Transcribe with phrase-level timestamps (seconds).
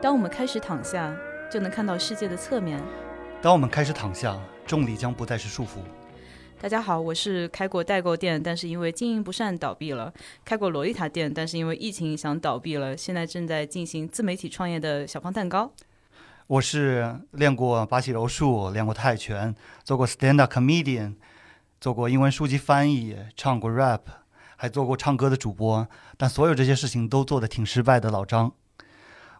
[0.00, 1.12] 当我们开始躺下，
[1.50, 2.80] 就能看到世界的侧面。
[3.42, 5.80] 当我们开始躺下，重力将不再是束缚。
[6.60, 10.12] 大家好，我是开过代购店，但是因为经营不善倒闭了；
[10.44, 12.96] 开过洛丽塔店，但是因为疫情影响倒闭了。
[12.96, 15.72] 现在正在进行自媒体创业的小胖蛋糕。
[16.46, 19.52] 我是练过巴西柔术，练过泰拳，
[19.82, 21.16] 做过 stand up comedian，
[21.80, 24.02] 做过英文书籍翻译，唱过 rap，
[24.54, 25.88] 还做过唱歌的主播。
[26.16, 28.10] 但所有这些事情都做得挺失败的。
[28.10, 28.52] 老张，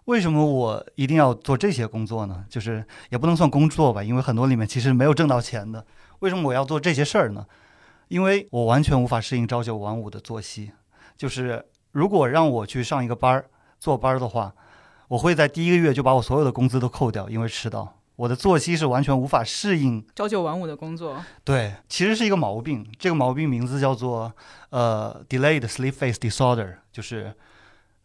[0.09, 2.43] 为什么我一定要做这些工作呢？
[2.48, 5.84] 就是也不能算工作吧，因为很多里面其实没有挣到钱的。
[6.21, 7.45] 为什么我要做这些事儿呢？
[8.09, 10.73] 因为我完全无法适应朝九晚五的作息。
[11.15, 11.62] 就是
[11.93, 14.55] 如果让我去上一个班儿坐班儿的话，
[15.09, 17.97] 我会在第一个月就把我所有的工资都扣掉，因为迟到。
[18.17, 21.23] 我的作息是完全无法适应朝九晚五的工作。
[21.45, 22.91] 对，其实是一个毛病。
[22.98, 24.33] 这个毛病名字叫做
[24.70, 27.34] 呃 delayed sleep phase disorder，就是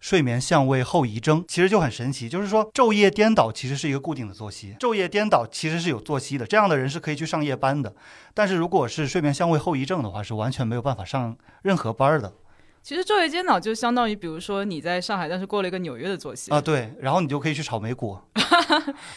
[0.04, 1.46] 睡眠相位后遗症。
[1.48, 6.46] 其实就很神奇，就是说昼夜颠倒其实是一个固定的作息，昼夜颠倒其实是有作息的。
[6.46, 7.96] 这样的人是可以去上夜班的，
[8.34, 12.34] 但是如果是睡眠相位后遗症的话，是完全没有办法上任何班的。
[12.82, 18.20] 其实昼夜颠倒就相当于，比如说你在上海，但是过了一个纽约的作息啊，对，然后你就可以去炒美股。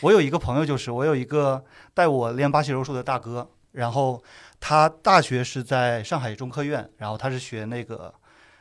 [0.03, 4.23] 我有一个朋友，就是我有一个带我练巴西柔术的大哥，然后
[4.61, 8.15] 他大学是在上海中科院，然后他是学那个，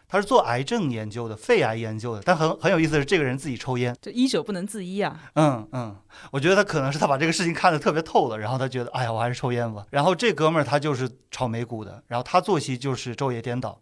[0.08, 2.22] 他是做癌症研究的，肺癌研究的。
[2.24, 5.20] 但很很有意思的是，这个人自己抽烟，这医者不能自医啊。
[5.34, 5.96] 嗯嗯，
[6.32, 9.86] 我觉得他可能是他把这个事情看得特别透了，然后他觉得，哎呀，我还是抽烟吧。
[9.92, 13.80] 然后这哥们儿他就是炒美股的，然后他作息就是昼夜颠倒，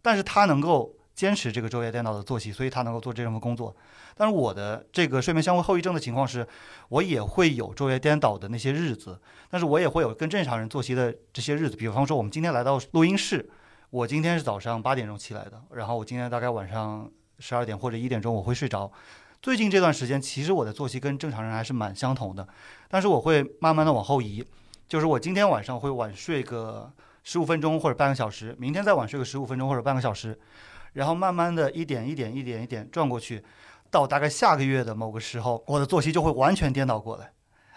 [0.00, 0.94] 但是他能够。
[1.14, 3.76] 坚持这个昼夜颠倒的作息，所以他能够做这份工作。
[4.16, 6.44] 但是我的这个睡眠相位后遗症的情况是，
[6.88, 11.76] 我也会有昼夜颠倒的那些日子，但是我也会有跟正常人作息的这些日子。
[11.76, 13.46] 比方说，我们今天来到录音室，
[13.92, 18.90] 我今天是早上八点钟起来的，然后我今天大概晚上十二点或者一点钟我会睡着。
[19.42, 22.48] 最近这段时间，其实我的作息跟正常人还是蛮相同的，
[22.88, 24.42] 但是我会慢慢的往后移，
[24.88, 26.90] 就是我今天晚上会晚睡个
[27.22, 30.40] 十五分钟或者半个小时，明天再晚睡个十五分钟或者半个小时。
[30.94, 33.44] 然后慢慢的一点一点一点一点转过去，
[33.90, 37.30] 到大概下个月的某个时候，我的作息就会完全颠倒过来，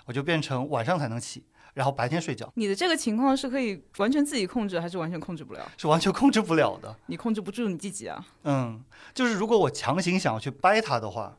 [0.06, 1.44] 我就变成晚上才能起，
[1.76, 2.52] 然后白天睡觉。
[2.56, 5.72] 你的这个情况是可以完全自己控制，还是完全控制不了？
[5.78, 6.96] 是完全控制不了的。
[7.06, 8.26] 你控制不住你自己啊。
[8.46, 11.38] 嗯，就是如果我强行想要去掰它的话，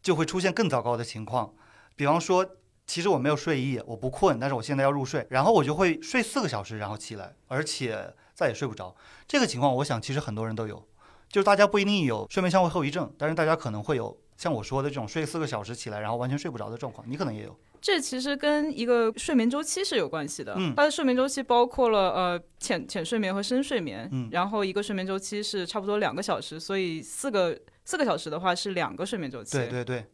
[0.00, 1.52] 就会出现更糟糕的情况。
[1.96, 2.46] 比方说，
[2.86, 8.94] 其实我没有睡意，我不困，但是我现在要入睡，然后我就会睡四个小时，然后起来，而且再也睡不着。
[9.26, 10.86] 这个情况，我想其实很多人都有。
[11.28, 17.04] 就是大家不一定有睡眠相位后遗症，但是大家可能会有像我说的这种睡四个小时起来，然后完全睡不着的状况。
[17.08, 17.58] 你可能也有。
[17.82, 20.54] 这其实跟一个睡眠周期是有关系的。
[20.56, 24.08] 嗯，它的睡眠周期包括了呃浅浅睡眠和深睡眠。
[24.12, 29.58] 嗯，然后一个睡眠周期是差不多两个小时，所以四个四个小时的话是两个睡眠周期。
[29.58, 30.06] 对对对，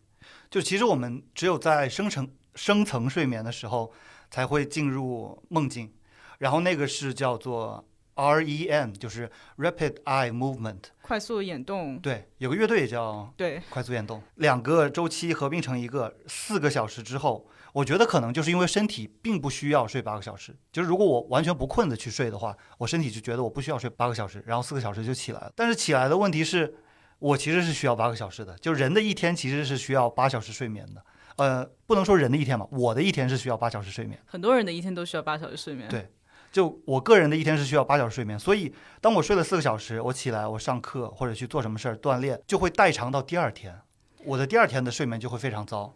[0.50, 3.92] 就其实我们只有在深层深层睡眠的时候
[4.30, 5.92] 才会进入梦境，
[6.38, 7.84] 然后那个是叫做。
[8.18, 12.00] REM 就是 Rapid Eye Movement，快速眼动。
[12.00, 25.52] 对，有个乐队叫对快速眼动，两个周期合并成一个，四个小时之后，我觉得可能就是因为身体并不需要睡八个小时，就是如果我完全不困的去睡的话，我身体就觉得我不需要睡八个小时，然后四个小时就起来了。
[25.54, 26.74] 但是起来的问题是，
[27.18, 31.04] 我其实是需要八个小时的，就人的一天其实是需要八小时睡眠的。
[31.36, 34.18] 呃，不能说人的一天吧，我的一天是需要八小时睡眠。
[34.26, 35.88] 很多人的一天都需要八小时睡眠。
[35.88, 36.10] 对。
[36.50, 43.78] 就我个人的一天是需要八小时睡眠，所以当我睡了四个小时，我起来我上课或者去做什么事儿锻炼，就会代偿到第二天，
[44.24, 45.94] 我的第二天的睡眠就会非常糟。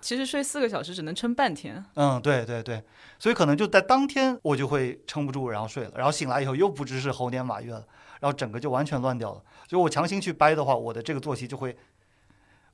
[0.00, 1.84] 其实睡四个小时只能撑半天。
[1.94, 2.82] 嗯，对对对，
[3.18, 7.84] 所以可能就在当天我就会撑不住，然后睡了，然后醒来以后又不知是猴年马月了，
[8.20, 9.42] 然后整个就完全乱掉了。
[9.66, 11.76] 就我强行去掰的话，我的这个作息就会。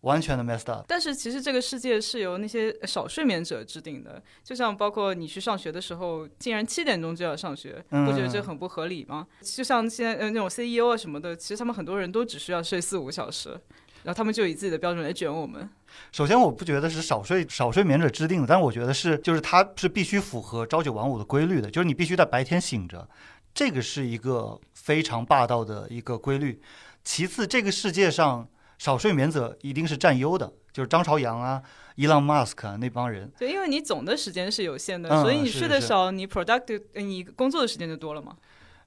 [0.03, 0.84] 完全的 messed up。
[0.89, 9.29] 但是其实这个世界是由那些少睡眠者制定的，就像包括你去上学的时候，竟然七点钟就要上学，不觉得这很不合理吗？
[9.43, 13.56] 就像现在呃那种 CEO 啊什么的，其实他们很多人都只需要睡四五个小时，
[14.02, 15.69] 然后他们就以自己的标准来卷我们。
[16.10, 23.08] 首先，我不觉得是少睡少睡眠者制定的，但是我觉得是就是它是必须符合朝九晚五的规律的，就是你必须在白天醒着，
[23.54, 26.60] 这个是一个非常霸道的一个规律。
[27.04, 28.49] 其次，这个世界上。
[28.78, 31.62] 少睡眠者一定是占优的，就是张朝阳啊、
[31.94, 33.31] 伊朗马斯克那帮人。
[33.38, 38.37] 对，因为你总的时间是有限的，所以你睡得少，你 productive，你工作的时间就多了嘛。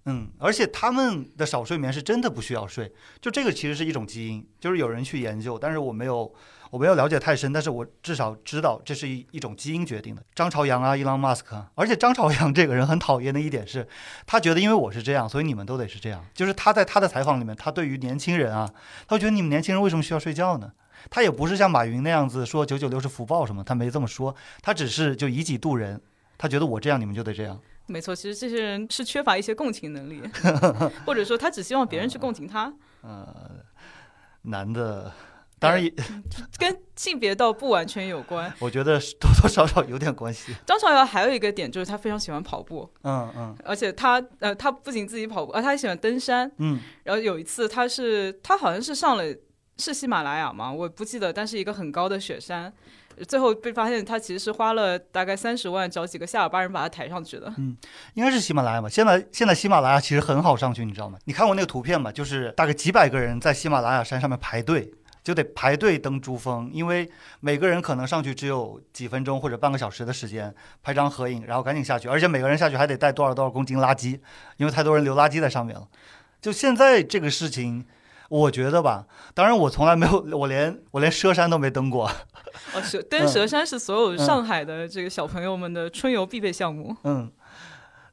[0.05, 2.91] 嗯，而且他们的少睡眠是真的不需要睡，
[3.21, 6.33] 就这个其实是一种基因，就是有人去研究，但是我没有。
[6.71, 10.21] 我没有了解太深，但是我至少知道这是一一种基因决定的。
[10.33, 13.87] 张朝阳啊，伊朗马斯克，而且张朝阳这个人很讨厌的一点是，
[14.25, 16.25] 他觉得因为我是这样，所以你们都得是这样。
[16.33, 18.69] 就是他在他的采访里面，他对于年轻人啊，
[19.07, 20.73] 他觉得你们年轻人为什么需要睡觉呢？
[21.09, 26.01] 他也不是像马云那样子说九九六是福报什么，他没这么说，他只是就以己度人，
[26.37, 27.57] 他觉得我这样你们就得这样。
[27.87, 30.21] 没错，其实这些人是缺乏一些共情能力，
[31.05, 32.73] 或者说他只希望别人去共情他。
[33.01, 33.27] 呃，
[34.43, 35.11] 男的
[35.59, 35.91] 当然也
[36.57, 40.53] 跟性别倒不完全有关，我觉得多多少少有点关系。
[40.65, 49.23] 张朝阳还有一个点就是他非常喜欢跑步，嗯嗯，而且他呃他不仅自己跑步，啊他还喜欢登山，嗯，然后有一次他是他好像是上了
[49.77, 50.71] 是喜马拉雅吗？
[50.71, 52.71] 我不记得，但是一个很高的雪山。
[53.29, 57.53] 最后被发现，他其实是花了大概三十万找几个夏尔巴人把他抬上去的。
[57.57, 57.75] 嗯，
[58.13, 58.89] 应该是喜马拉雅吧。
[58.89, 61.17] 现在现在喜马拉雅其实很好上去，你知道吗？
[61.23, 62.11] 你看过那个图片吗？
[62.11, 64.91] 就是大概几百个人在喜马拉雅山上面排队，
[65.23, 72.09] 就得排队登珠峰，因为每个人可能上去只有几分钟或者半个小时的时间拍张合影，然后赶紧下去。
[72.09, 74.19] 而且每个人下去还得带多少多少公斤垃圾，
[74.57, 75.87] 因为太多人留垃圾在上面了。
[76.41, 77.85] 就现在这个事情。
[78.29, 82.09] 我觉得吧，当然我从来没有， 我连我连佘山都没登过。
[82.73, 86.95] 哦，蛇登佘山是所有上海的这个小朋友们的春游必备项目。
[87.03, 87.31] 嗯，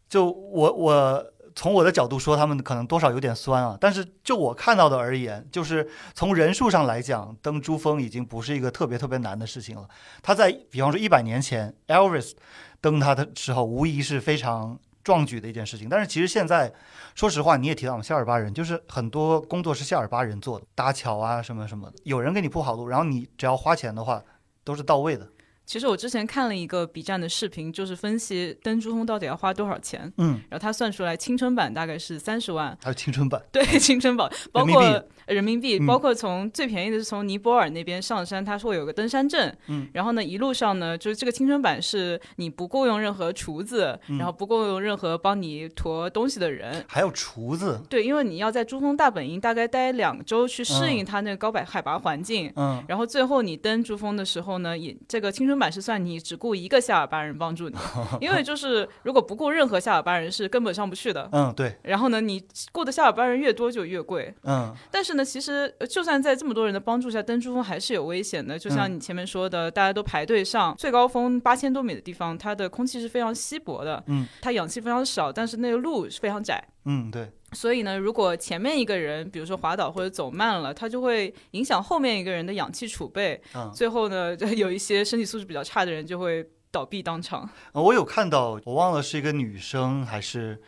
[0.08, 1.24] 就我我
[1.54, 3.76] 从我的角度说，他们可能多少有点酸啊。
[3.80, 9.88] 但是就我看到的而言，就是从人数上来讲，登珠峰已经不是一个特别特别难的事情了。
[10.22, 12.32] 他在比方说一百年前，Elvis
[12.80, 14.78] 登他的时候，无疑是非常。
[15.02, 16.72] 壮举的一件事情，但是其实现在，
[17.14, 24.22] 说实话，你也提到了夏尔巴人，就是很多工作是夏尔巴人做的，搭桥啊什么什么的，有人给你铺好路，然后你只要花钱的话，
[24.64, 25.28] 都是到位的。
[25.72, 30.12] 其实我之前看了一个 B 站的视频，就是分析登珠峰到底要花多少钱。
[30.18, 32.76] 嗯，然后他算出来青春版大概是三十万。
[32.82, 33.42] 还有青春版？
[33.50, 39.50] 对，青春版包括人民币，包括从最便宜的是从尼泊尔那边上山，它是会有个登山证。
[39.68, 46.84] 嗯，然后呢，一路上呢，就是这个青春版是你不雇佣任何厨子，然后不雇佣任何帮你驮东西的人。
[46.86, 47.80] 还有厨子？
[47.88, 52.52] 对，因为你要在珠峰大本营大概待两周去适应它那个高百海拔环境。
[52.56, 56.36] 嗯，然后最后你登珠峰的时候呢，也这个青春版是算你只。
[56.42, 57.76] 雇一个夏尔巴人帮助你，
[58.20, 61.28] 因为就是如果不雇任何夏尔巴人是根本上不去的。
[61.30, 61.72] 嗯，对。
[61.84, 62.42] 然后呢，你
[62.72, 64.34] 雇的夏尔巴人越多就越贵。
[64.42, 64.74] 嗯。
[64.90, 68.58] 但是呢，其实就算在这么多人的帮助下登珠峰还是有危险的。
[68.58, 74.02] 就像你前面说的，大家都排队上最高峰八千多米的地方，它的空气是非常稀薄的。
[74.08, 74.26] 嗯。
[74.40, 76.66] 它氧气非常少，但是那个路是非常窄。
[76.86, 77.30] 嗯，对。
[77.52, 83.40] 所以呢，如果前面一个人，比如说滑倒或者走慢了，他就会影响后面一个人的氧气储备。
[83.54, 83.70] 嗯。
[83.74, 86.48] 最后呢， 有一些身体素质比较差的人就会。
[86.72, 87.46] 倒闭当场。
[87.74, 90.58] 我有看到，我忘了是一个女生还是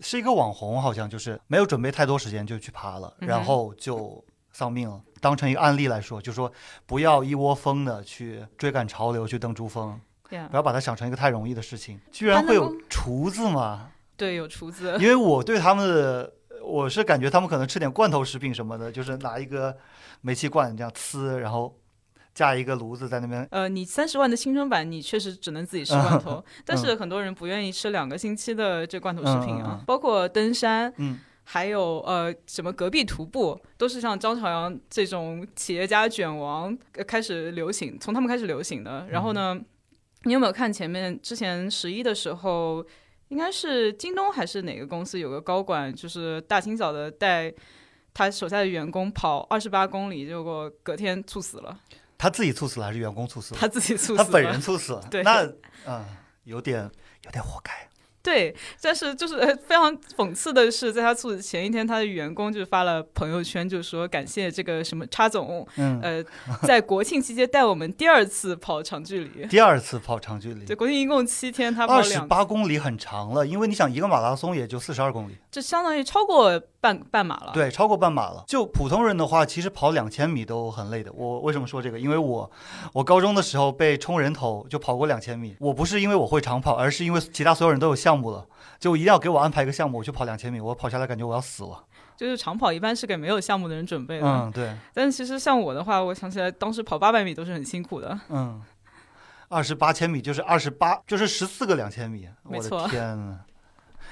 [0.00, 5.00] 是一个网红，好像就是没有准备太多时间就去爬了，然后就丧命了。
[5.20, 6.52] 当成一个案例来说，就说
[6.84, 12.00] 不要一窝蜂的去追赶潮流去登珠峰，不要把它想成一个太容易的事情。
[12.10, 13.92] 居然会有厨子吗？
[14.16, 14.96] 对，有厨子。
[15.00, 16.32] 因为我对他们的，
[16.62, 19.76] 我是感觉他们可能吃点罐头食品什么的，就是拿一个
[20.20, 21.78] 煤气罐这样呲，然后。
[22.36, 23.48] 架一个炉子在那边。
[23.50, 29.82] 呃，你三十万的青春版，你确实只能自己吃罐头，但是很多人不愿意吃两个星期的这罐头食品啊。
[29.86, 36.76] 包括登山，嗯，还有呃什么隔壁徒步，都是像张朝阳这种企业家卷王
[37.06, 39.06] 开始流行，从他们开始流行的。
[39.08, 39.58] 然后呢，
[40.24, 42.84] 你有没有看前面之前十一的时候，
[43.28, 47.52] 应该是京东还是哪个公司有个高管，就是大清早的带
[48.14, 51.78] 他手下的员工跑二十八公里，结果隔天猝死了。
[52.18, 53.60] 他自己猝死了还是员工猝死了？
[53.60, 54.24] 他自己猝死了。
[54.24, 55.06] 他本人猝死了。
[55.10, 55.42] 对，那
[55.86, 56.04] 嗯，
[56.44, 56.90] 有点
[57.24, 57.88] 有点活该。
[58.26, 58.52] 对，
[58.82, 59.36] 但是就是
[59.68, 65.64] 非常讽刺的是，在他猝死前一天，他的员工就发了朋友圈，就说感谢这个什么叉总，
[66.02, 66.20] 呃，
[66.64, 69.46] 在国庆期间带我们第二次跑长距离。
[69.46, 70.66] 第二次跑长距离。
[70.66, 77.50] 对，国庆一共七天，他跑二十八公里很长了，因为你想一个马拉松也就四十二公里，这相当于超过半半马了。
[77.54, 78.44] 对，超过半马了。
[78.46, 81.10] 就普通人的话，其实跑两千米都很累的。
[81.14, 81.98] 我为什么说这个？
[81.98, 82.50] 因为我
[82.92, 85.56] 我高中的时候被冲人头就跑过两千米。
[85.58, 88.46] 我不是因为我会长跑，而是因为其他所有人都有项目了。
[88.78, 91.82] 就一定要给我安排一个项目，我去跑两千米，我跑下来感觉我要死了。
[92.18, 94.26] 就是长跑一般是给没有项目的人准备的。
[94.26, 94.76] 嗯，对。
[94.92, 98.20] 但其实像我的话，我想起来当时跑八百米都是很辛苦的。
[98.28, 98.60] 嗯，
[99.48, 102.28] 二十八千米就是二十八，就是十四个两千米。
[102.42, 102.88] 我的。
[102.88, 103.40] 天呐，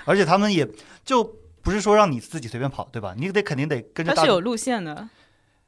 [0.05, 0.69] 而且他们也
[1.05, 1.25] 就
[1.63, 3.15] 不是说让你自己随便跑，对吧？
[3.17, 4.15] 你得肯定得跟着。
[4.15, 5.09] 它是有路线的。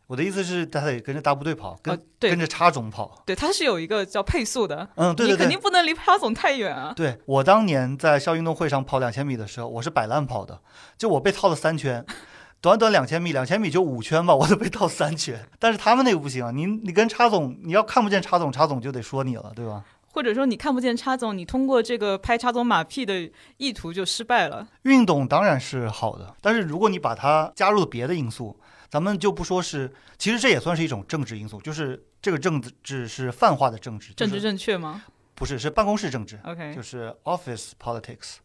[0.09, 3.25] 我的意思是，他得跟着大部队跑，跟跟着插总跑。
[3.27, 4.89] 对，他是有一个叫配速的。
[4.95, 5.33] 嗯，对对对。
[5.33, 6.93] 你肯定不能离插总太远啊。
[6.95, 10.61] 对我当年在校运动会上跑两千米的时候，我是摆烂跑的，
[10.97, 12.07] 就我被套了三圈，
[12.63, 15.45] 短短两千米，两千米就五圈吧，我都被套三圈。
[15.59, 19.83] 但是他们那个不行啊，你你跟插总，你要看不见插总，插总就得说你了，对吧？
[20.17, 24.67] 或者说你看不见插总，你通过这个拍插总马屁的意图就失败了。
[24.85, 28.59] 运动当然是好的，但是如果你把它加入别的因素。
[28.89, 35.03] 咱们就不说是，其实这也算是一种政治因素，就是这个政治是泛化的政治，政治正确吗？
[35.35, 36.39] 不是，是办公室政治。
[36.45, 38.37] OK，就是 office politics，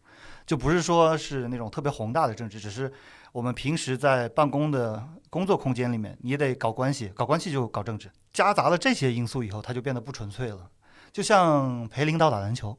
[0.47, 2.91] 就不是说是那种特别宏大的政治，只是
[3.31, 10.67] 我们平时在办公的工作空间里面，你也得搞关系，搞关系就搞政治，夹杂了这些因素以后，它就变得不纯粹了。
[11.11, 12.77] 就像陪领导打篮球，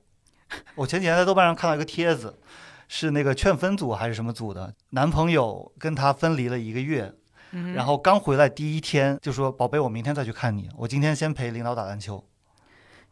[0.74, 2.38] 我前几天在豆瓣上看到一个帖子，
[2.88, 7.14] 是那个劝分组还是什么组的，男朋友跟她分离了一个月。
[7.74, 10.70] 然后刚回来第一天就说：“宝贝，我明天再去看你。
[10.74, 12.24] 我今天先陪领导打篮球。”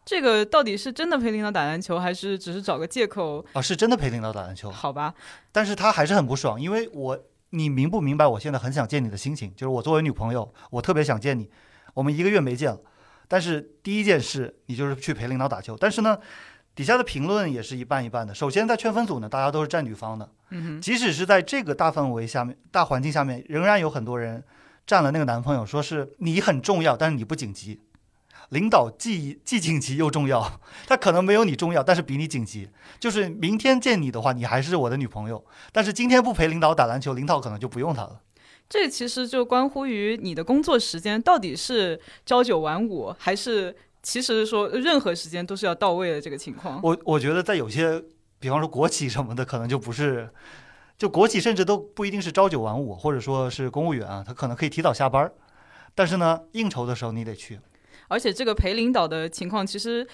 [0.03, 3.45] 这个到底是真的陪领导打篮球，还是只是找个借口？
[3.53, 4.71] 啊，是真的陪领导打篮球。
[4.71, 5.13] 好吧，
[5.53, 9.55] 但是他还是很不爽，因为我你明不明白我现在很想见你的心情？
[9.55, 11.51] 就是我作为女朋友，我特别想见你。
[11.93, 12.81] 我们一个月没见了，
[13.31, 15.77] 但是第一件事你就是去陪领导打球。
[15.77, 16.19] 但是呢，
[16.75, 18.35] 底下的评论也是一半一半的。
[18.35, 20.29] 首先在劝分组呢，大家都是站女方的。
[20.51, 24.43] 嗯即使是在这个大氛围下面、大环境下面，仍然有很多人
[24.85, 27.81] 站了那个男朋友，说是你很重要，但是你不紧急。
[28.49, 32.69] 领导既既紧急又重要， 他可能没有你重要，但是比你紧急。
[32.99, 38.21] 就是明天见你的话，你还是我的女朋友，但是今天不陪领导打篮球，领导可能就不用他了。
[38.71, 46.81] 这其实就关乎于你的工作时间到底是朝九晚五，还是其实说任何时间都是要到位的这个情况。
[46.85, 48.01] 我我觉得在有些，
[48.39, 50.31] 比方说国企什么的，可能就不是，
[50.97, 55.31] 就国企甚至都不一定是朝九晚五，或者说是公务员啊，他可能可以提早下班，
[55.97, 57.59] 但是呢，应酬的时候你得去。
[58.07, 60.07] 而且这个陪领导的情况，其实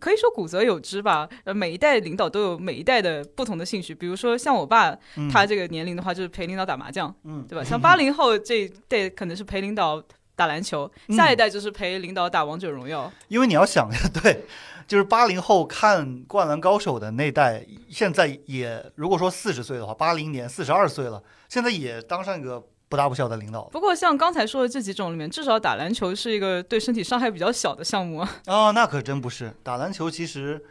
[0.00, 1.28] 可以说古则有之吧。
[1.44, 3.94] 呃，每一代领导都有每一代的不同的兴趣。
[3.94, 4.96] 比如说像我爸，
[5.32, 7.64] 他这个年龄的话，就是陪领导打麻将，嗯，对吧？
[7.64, 10.02] 像八零后这一代可能是陪领导
[10.34, 13.12] 打篮球，下一代就是陪领导打王者荣耀。
[13.28, 13.88] 因为你要想，
[14.22, 14.44] 对，
[14.86, 22.62] 就是八零后看《灌篮高手》的那代，现在也如果说四十岁的话，八零年四十二岁了，现在也当上一个。
[22.88, 23.64] 不大不小的领导。
[23.64, 28.30] 不过像刚才说的这几种里面，至少打篮球是一个对身体伤害比较小的项目啊。
[28.46, 29.52] 哦，那可真不是。
[29.62, 30.64] 打篮球其实，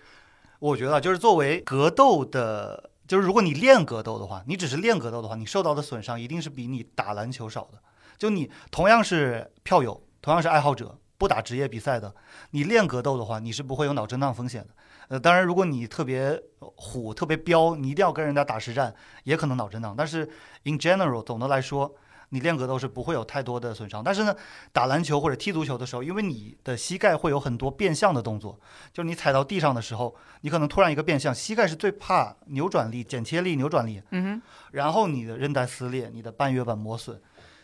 [0.60, 7.80] 我觉得就是作为格斗的，就是如果你练格斗的话，你只是练格斗的话，你受到的损伤一定是比你打篮球少的。
[8.18, 12.16] 就你同样是票友，同样是爱好者，不打职业比赛的，
[12.52, 14.70] 你练格斗的话，你是不会有脑震荡风险的。
[15.10, 18.96] 呃，当然，如果你特别虎、特别彪，你一定要跟人家打实战，
[19.26, 19.94] 也可能脑震荡。
[19.96, 20.28] 但是
[20.64, 21.94] in general，总的来说。
[22.36, 24.36] 你练格斗是不会有太多的损伤，但是呢，
[24.74, 28.60] 打篮球或者踢足球的时候，因为你的膝盖会有很多变向的动作，
[28.92, 37.18] 就是你踩到地上的时候，你可能突然一个变向，膝盖是最怕扭转力、剪切力、扭转力，嗯哼，然后你的韧带撕裂，你的半月板磨损，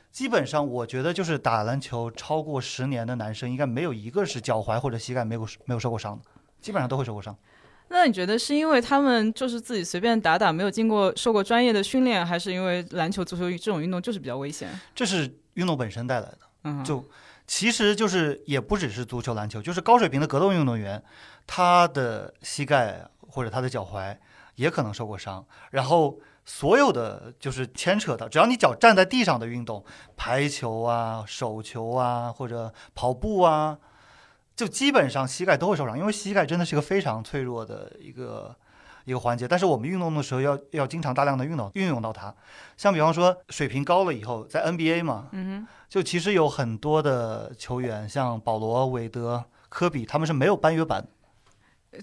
[0.10, 6.24] 基本上我觉得就是打篮球超过十年的男生，应该没有一个是脚踝或者膝盖没有没有受过伤的，
[6.62, 7.36] 基本上都会受过伤。
[7.94, 14.70] 那你觉得是因为他们就是自己随便打打，没有经过受过专业的训练，还是因为篮球、足球这种运动就是比较危险？
[14.96, 16.38] 这是运动本身带来的。
[16.64, 17.06] 嗯，就
[17.46, 21.04] 其实就是也不只是足球、篮球，就是高水平的格斗运动员，
[21.46, 24.18] 他的膝盖或者他的脚踝
[24.56, 25.46] 也可能受过伤。
[25.72, 29.84] 然后所有的就是牵扯到，只要你脚站在地上的运动，
[30.16, 33.78] 排球啊、手球啊或者跑步啊。
[34.56, 38.56] 就基本上膝盖都会受伤，因为膝盖真的是一个非常脆弱的一个
[39.06, 39.48] 一个环节。
[39.48, 42.34] 但是我们运动的时候要要经常大量的运动运用到它。
[42.78, 51.08] 像比方说水平高了以后，在 NBA 嘛，嗯就其实有很多的球员，像保罗、韦德、科比，他们是没有半月板，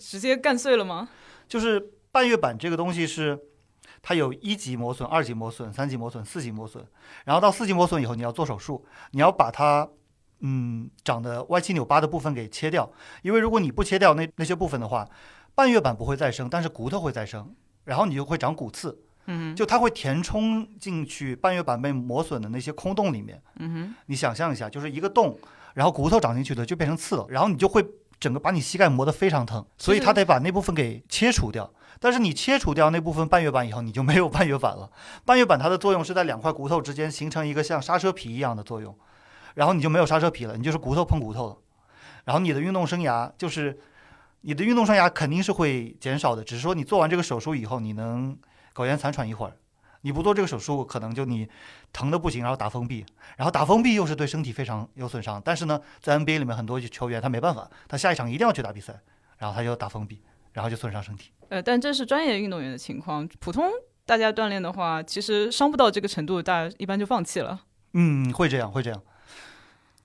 [0.00, 1.10] 直接干碎了吗？
[1.46, 3.38] 就是半月板这个东西是
[4.02, 6.84] 它有一级磨损、二级磨损、三级磨损、四级磨损，
[7.24, 9.88] 然后到四级磨损以后，你要做手术，你要把它。
[10.40, 12.90] 嗯，长得歪七扭八的部分给切掉，
[13.22, 15.08] 因为如果你不切掉那那些部分的话，
[15.54, 17.54] 半月板不会再生，但是骨头会再生，
[17.84, 18.96] 然后你就会长骨刺。
[19.30, 23.42] 嗯，就它会填充进去半月板被磨损的那些空洞里面。
[23.56, 25.38] 嗯哼，你想象一下，就是一个洞，
[25.74, 27.86] 然后骨头长进去的就变成刺了，然后你就会
[28.18, 31.70] 整个把你膝盖磨得非常疼，所以它得把那部分给切除掉。
[32.00, 34.90] 但是你切除掉那部分半月板以后，你就没有半月板了。
[35.26, 38.96] 半月板它的作用是在两块骨头之间形成一个像刹车皮一样的作用。
[39.58, 41.56] 然后你就没有刹车皮了，你就是骨头碰骨头了。
[42.24, 43.76] 然后你的运动生涯就是，
[44.42, 46.44] 你的运动生涯肯定是会减少的。
[46.44, 48.38] 只是说你做完这个手术以后，你能
[48.72, 49.56] 苟延残喘一会儿。
[50.02, 51.48] 你不做这个手术，可能就你
[51.92, 53.04] 疼的不行，然后打封闭，
[53.36, 55.42] 然后打封闭又是对身体非常有损伤。
[55.44, 59.00] 但是呢，在 NBA 里面很多球员他没办法，他下一场一定要去打比赛，
[59.38, 60.22] 然后他就打封闭，
[60.52, 61.32] 然后就损伤身体。
[61.48, 63.68] 呃，但这是专业运动员的情况，普通
[64.06, 67.60] 大家锻炼的话，其实伤不到这个程度，大家一般就放弃了。
[67.94, 69.02] 嗯，会这样，会这样。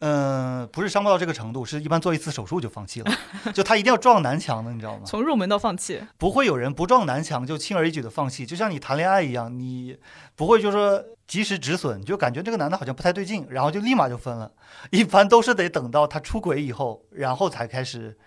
[0.05, 3.11] 嗯，不是伤不到这个程度，是一般做一次手术就放弃了，
[3.53, 5.03] 就他一定要撞南墙的，你知道吗？
[5.05, 9.97] 从入门到放弃，不会有人不撞南墙就轻而易举的放弃，就像你谈恋爱一样，你
[10.35, 14.51] 不会就说及时止损，就感觉这个男的好像不太对劲，然后就立马就分了。
[14.91, 18.17] 一般都是得等到他出轨以后，然后才开始，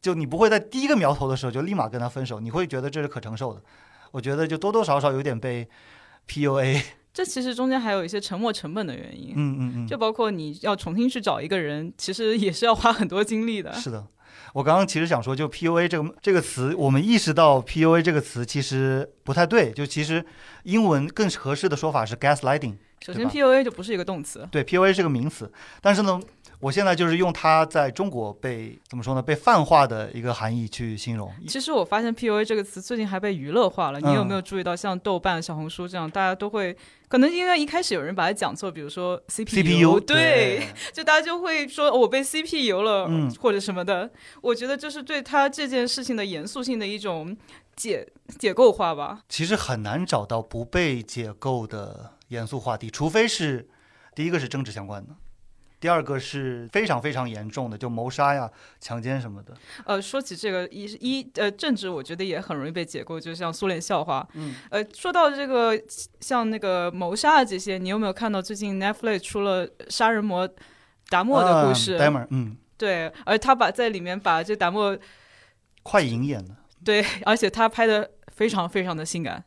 [0.00, 3.60] 就你不会在第一个苗头的时候就立马跟他分手，你会觉得这是可承受的。
[4.12, 5.68] 我觉得就多多少少有点被
[6.26, 6.82] PUA。
[7.18, 13.72] 这其实中间还有一些沉没成本的原因，嗯嗯嗯，就包括你要重新去找一个人，其实也是要花很多精力的。
[13.72, 14.06] 是的。
[14.54, 20.24] 我刚刚其实想说，就 PUA 这个这个词，我们意识到 PUA 这个词其实不太对，就其实
[20.62, 22.76] 英文更合适的说法是 gaslighting。
[23.00, 25.50] 首先，PUA 就不是一个动词，对，PUA 是个名词。
[25.80, 26.20] 但是呢，
[26.60, 29.22] 我现在就是用它在中国被怎么说呢？
[29.22, 31.32] 被泛化的一个含义去形容。
[31.46, 34.00] 其实我发现 PUA 这个词最近还被娱乐化了。
[34.00, 36.76] 你有没有注意到，像豆瓣、小红书这样，大家都会
[37.06, 43.08] 可能因为一开始有人把它讲错，比如说 CPU，对，就大家就会说我被 CPU 了，
[43.40, 44.10] 或者什么的。
[44.42, 47.36] 我觉得这是对他这件事情的严肃性的一种
[47.76, 48.06] 解
[48.38, 49.20] 解构化吧。
[49.28, 52.17] 其实很难找到不被解构的。
[52.28, 53.68] 严肃话题，除非是
[54.14, 55.14] 第一个是政治相关的，
[55.80, 59.54] 第二个是非常非常严重的，就谋杀呀、强奸什么的。
[59.84, 64.26] 呃，说起这个一一呃政治，我觉得也很容易被解构，就像苏联笑话。
[64.34, 64.54] 嗯。
[64.70, 65.80] 呃，说到这个
[66.20, 70.48] 像那个谋杀啊这些，你有没有看到最近 Netflix 出了杀人魔
[71.08, 71.96] 达莫的故事？
[71.96, 74.98] 达莫，嗯，对，而他把在里面把这达莫
[75.84, 76.56] 快银演的。
[76.84, 79.44] 对，而且他拍的非常非常的性感。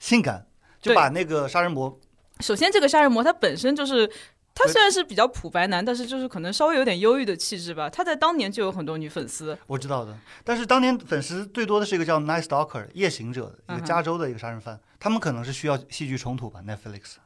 [0.00, 0.46] 性感。
[0.80, 1.98] 就把那个杀人魔，
[2.40, 4.10] 首先这个杀人魔他本身就是，
[4.54, 7.88] 他虽然是比较普白男，但是就是可能稍微有点忧郁的气质吧。
[7.88, 10.16] 他在当年就有很多女粉丝，我知道的。
[10.42, 14.80] 但是当年粉丝最多的是一个叫 Night Stalker 夜行者，一个加州的一个杀人犯。
[14.98, 17.16] 他们可能是需要戏剧冲突吧？Netflix。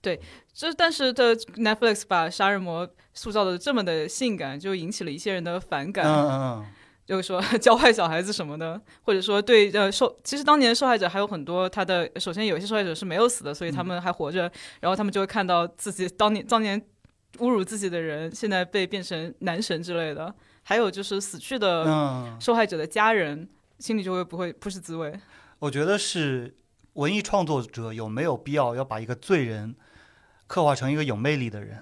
[0.00, 0.20] 对，
[0.52, 6.04] 这但是的 Netflix 把杀人魔塑造的这么的性感，就引起了一些人的反感。
[6.04, 6.66] 嗯嗯嗯。
[7.12, 14.50] 就是说 教坏小孩子什么的，或者说对呃受，其实当年受害者还有很多，他的首先有些受害者是没有死的，所以他们还活着，
[14.80, 16.80] 然后他们就会看到自己当年当年
[17.36, 23.46] 侮辱自己的人，现在被变成男神之类的，还有就是死去的受害者的家人，
[23.78, 25.12] 心里就会不会不是滋味。
[25.58, 26.56] 我觉得是
[26.94, 29.74] 文艺创作者有没有必要要把一个罪人
[30.46, 31.78] 刻画成一个有魅力的人，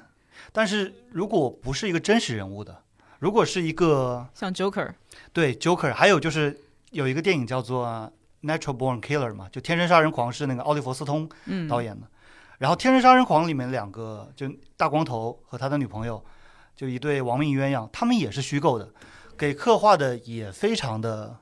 [0.51, 2.83] 但是如果不是一个真实人物的。
[3.21, 4.93] 如果是一个像 Joker，
[5.33, 6.59] 对 Joker，还有就是
[6.91, 8.11] 有一个电影叫做
[8.49, 11.29] 《Natural Born Killer》嘛，就天生杀人狂是那个奥利弗斯通
[11.69, 12.07] 导演的。
[12.59, 16.25] 然后《天生杀人狂》里面两个就大光头和他的女朋友，
[16.75, 18.89] 就一对亡命鸳鸯，他们也是虚构的，
[19.37, 21.37] 给刻画的也非常的，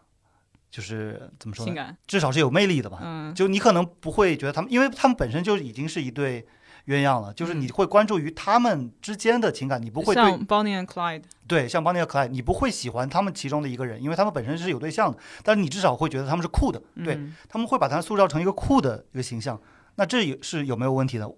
[0.70, 1.96] 就是怎么说呢？
[2.08, 2.98] 至少是有魅力的吧。
[3.02, 6.44] 嗯，就你可能不会觉得他们，因为他们本身就已经是一对。
[6.88, 19.60] 鸳鸯了，就是你会关注于他们之间的情感，你不会像 Bonnie and Clyde，对，像 Bonnie and Clyde，你不会喜欢他们其中的一个人，因为他们本身是有对象的，但是你至少会觉得他们是酷的，对他们会把他塑造成一个酷的一个形象，
[19.96, 21.30] 那这也是有没有问题的？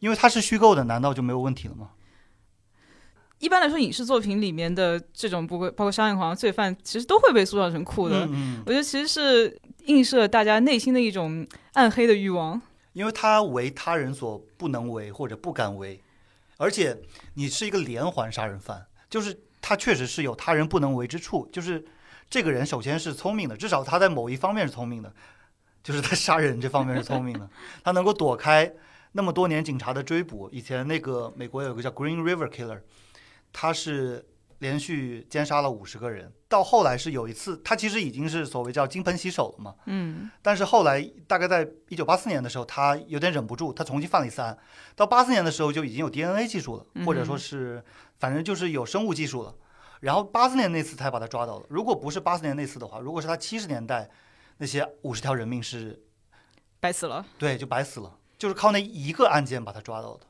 [0.00, 1.90] 因为他是虚构的，难道就没有问题了吗？
[3.38, 8.26] 一般来说，影视作品里面的这种不会包括杀人狂、罪犯，其实都会被塑造成酷的。
[8.30, 12.60] 嗯，我觉得其实是映射大家内心的一种暗黑的欲望。
[12.92, 16.02] 因为他为他人所不能为或者不敢为，
[16.56, 16.96] 而且
[17.34, 21.48] 你是一个连环杀人犯，就是他确实是有他人不能为之处。
[21.52, 21.84] 就是
[22.28, 25.12] 这个人首先是聪明的，至少他在某一方面是聪明的，
[25.82, 27.48] 就是在杀人这方面是聪明的。
[27.84, 28.72] 他能够躲开
[29.12, 30.48] 那么多年警察的追捕。
[30.50, 32.80] 以前那个美国有个叫 Green River Killer，
[33.52, 34.26] 他是。
[34.60, 39.72] 连续奸杀了五十个人，到后来是有一次，他其实已经是所谓叫金盆洗手了嘛。
[39.86, 40.28] 嗯。
[40.42, 44.58] 但是后来大概在一九八四年的时候，他有点忍不住，他重新犯了一次案。
[44.96, 47.82] 到八四年的时候就已经有 DNA 技术了，或者说是
[48.18, 49.54] 反正就是有生物技术了。
[50.00, 51.66] 然后八四年那次才把他抓到了。
[51.68, 54.10] 如果不是八四年那次的话，如果是他七十年代
[54.58, 56.02] 那些五十条人命是
[56.80, 57.24] 白死了。
[57.38, 60.26] 对，就白死了，就是靠那一个案件把他抓到的。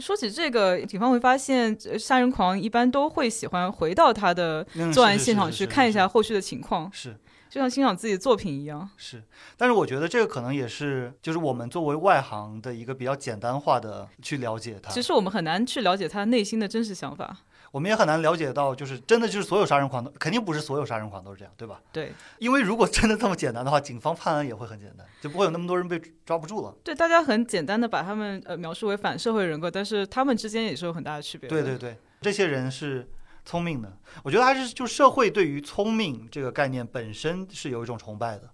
[0.00, 7.16] 说起这个，警方会发现，杀人狂一般都会喜欢回到他的作案现场去看一下后续的情况，是，
[7.48, 8.88] 就像欣赏自己的作品一样。
[8.96, 9.22] 是，
[9.56, 14.90] 但是我觉得这个可能也是，就是我们作为外行的一个比较简单化的去了解他。
[14.90, 17.36] 其实我们很难去了解他内心的真实想法。
[17.74, 21.82] 我们也很难了解到，就是真的就是所有杀人狂都肯定不是所有杀人狂都是这样，对吧？
[21.90, 26.72] 对，因为如果真的这么简单的话，警方判案也会很简单，就不会有那么多人被抓不住了。
[26.84, 31.48] 对，大家很简单的把他们呃描述为反社会人格，但是他们之间也是有很大的区别。
[31.48, 33.10] 对对对，这些人是
[33.44, 38.48] 聪明的，我觉得还是就社会对于聪明这个概念本身是有一种崇拜的。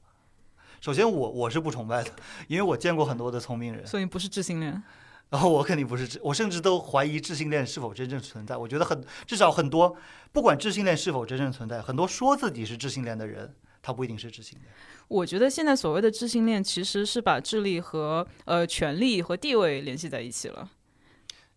[0.81, 2.11] 首先我我是不崇拜的，
[2.49, 4.83] 因为我见过很多的聪明人，所以不是智性恋。
[5.31, 8.57] 然后我肯定不是智，我甚至都怀疑智性恋是否真正存在。
[8.57, 9.97] 我觉得很，至少很多，
[10.33, 14.73] 不管智性恋是否真正存在，很多说自己是智性恋的人，他不一定是智性恋。
[15.07, 20.69] 我觉得现在所谓的智性恋，其实是把智力和呃权力和地位联系在一起了。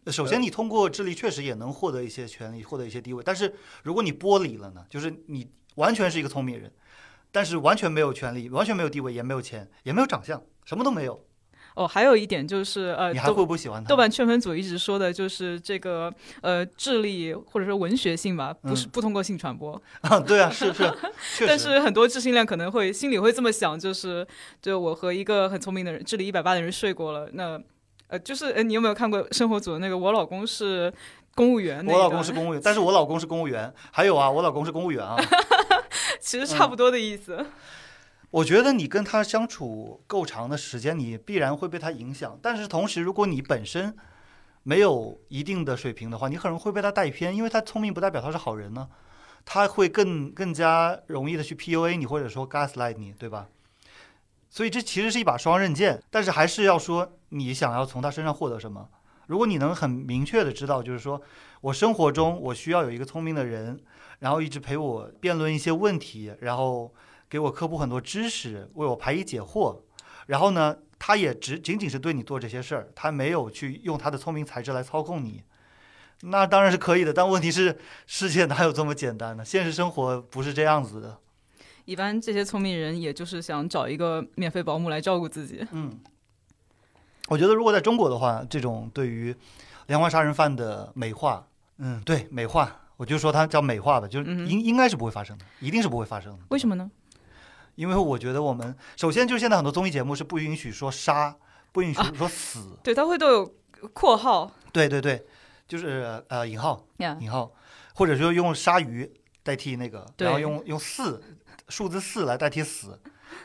[0.07, 3.23] 首先，你通过智力确实也能获得一些权利，获得一些地位。
[3.25, 4.85] 但是，如果你剥离了呢？
[4.89, 6.71] 就是你完全是一个聪明人，
[7.31, 11.25] 但是完全没有权利，完全没有地位，也没有钱，也没有长相，什么都没有。
[11.75, 13.89] 哦，还有一点就是呃，你还会不会喜欢他？
[13.89, 20.19] 豆瓣劝分组一直说的就是这个呃，智力或者说文学性吧，不是不通过性传播 啊。
[20.19, 20.93] 对啊，是是，
[21.47, 24.25] 但是很多智性恋可能会心里会这么想，就是
[24.61, 27.59] 就我和一个很聪明的人，智力一百八的人睡过了，那。
[28.09, 29.97] 呃，就是呃，你有没有看过生活组的那个？
[29.97, 30.93] 我老公是
[31.33, 31.83] 公务员。
[31.87, 33.73] 我老公是公务员，但是我老公是公务员。
[33.91, 35.15] 还有啊，我老公是公务员啊。
[36.21, 37.43] 其实差不多的意思。
[38.33, 42.39] 我觉得你跟他相处够长的时间，你必然会被他影响。
[42.41, 43.95] 但是同时，如果你本身
[44.63, 48.89] 没有一定的水平的话，你可能会被他带偏，因为他聪明不代表他是好人呢。
[49.45, 53.49] 他会更更加容易的去 PUA 你，或者说 gaslight 你，对吧？
[54.49, 58.89] 所以这其实是一把双刃剑，但是还是要说你想要从他身上获得什么。
[59.27, 61.21] 如果你能很明确的知道，就是说
[61.61, 63.79] 我生活中我需要有一个聪明的人，
[64.19, 66.91] 然后一直陪我辩论一些问题，然后
[67.33, 69.79] 给我科普很多知识，为我排疑解惑，
[70.27, 75.41] 然后呢，他也只仅仅是对你做这些事儿，他没有去用他的聪明才智来操控你，
[76.21, 77.11] 那当然是可以的。
[77.11, 79.43] 但问题是， 世界哪有这么简单呢？
[79.43, 81.17] 现实生活不是这样子的。
[81.85, 85.65] 一般这些聪明人，也就是想找一个免费保姆来照顾自己。
[85.71, 85.99] 嗯，
[87.29, 89.35] 我觉得如果在中国的话，这种对于
[89.87, 91.47] 连环杀人犯的美化，
[91.79, 96.39] 嗯，对美化，我就说它叫美化吧，就是应应该是不会发生的，一定是不会发生的。
[96.49, 96.91] 为什么呢？
[97.75, 101.35] 因为我觉得我们首先就是现在很多综艺节目是不允许说杀，
[101.71, 103.55] 不允许说死，对，它会都有
[103.93, 104.51] 括号。
[104.71, 105.25] 对对对，
[105.67, 107.51] 就是呃引号，引号，
[107.95, 109.11] 或者说用鲨鱼
[109.43, 111.21] 代替那个，然后用用四。
[111.69, 112.99] 数字四来代替死，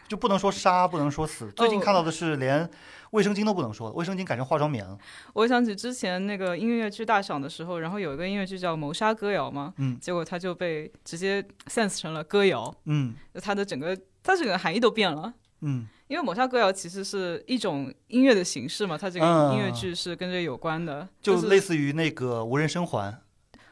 [0.09, 1.51] 就不能说杀，不能说死。
[1.53, 2.69] 最近看到的是连
[3.13, 4.99] 卫生巾都不能说，卫生巾改成化妆棉了。
[5.35, 13.97] 我想起之前那个音乐剧大赏的时候，然后有一个音乐剧叫《谋杀歌谣》嘛，嗯，结果它就被直接 sense 成了歌谣，嗯，它的整个
[14.29, 23.23] 它整个含义都变了，嗯，因为抹杀歌谣其实是一种音乐的形式嘛，它这个音乐剧是跟这有关的，就类似于那个无人生还，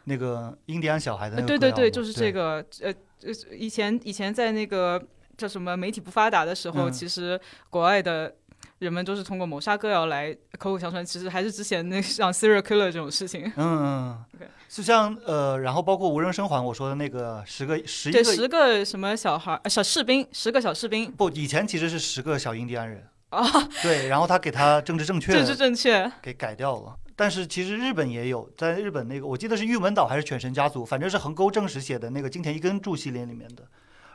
[0.04, 2.92] 那个印第安小孩的那个，对对对，就是这个，呃。
[3.22, 5.02] 呃，以前以前在那个
[5.38, 7.40] 叫什么媒体不发达的时候，其实
[7.70, 8.36] 国外的
[8.78, 11.04] 人们都是通过谋杀歌谣来口口相传。
[11.04, 13.50] 其实还是之前那像 serial killer 这种事情。
[13.56, 14.24] 嗯嗯。
[14.68, 21.10] 就像呃，然后包括无人生还我说的那个十个十一个十个什么小孩小士兵，十个小士兵。
[21.12, 23.06] 不，以前其实是十个小印第安人。
[23.30, 23.46] 啊。
[23.82, 25.32] 对，然后他给他政治正确。
[25.32, 26.10] 政治正确。
[26.20, 26.96] 给改掉了。
[27.14, 33.62] 但是其实日本也有，在日本那个我记得是玉门岛还是犬神家族，反正是横沟正史写的那个金田一根柱系列里面的，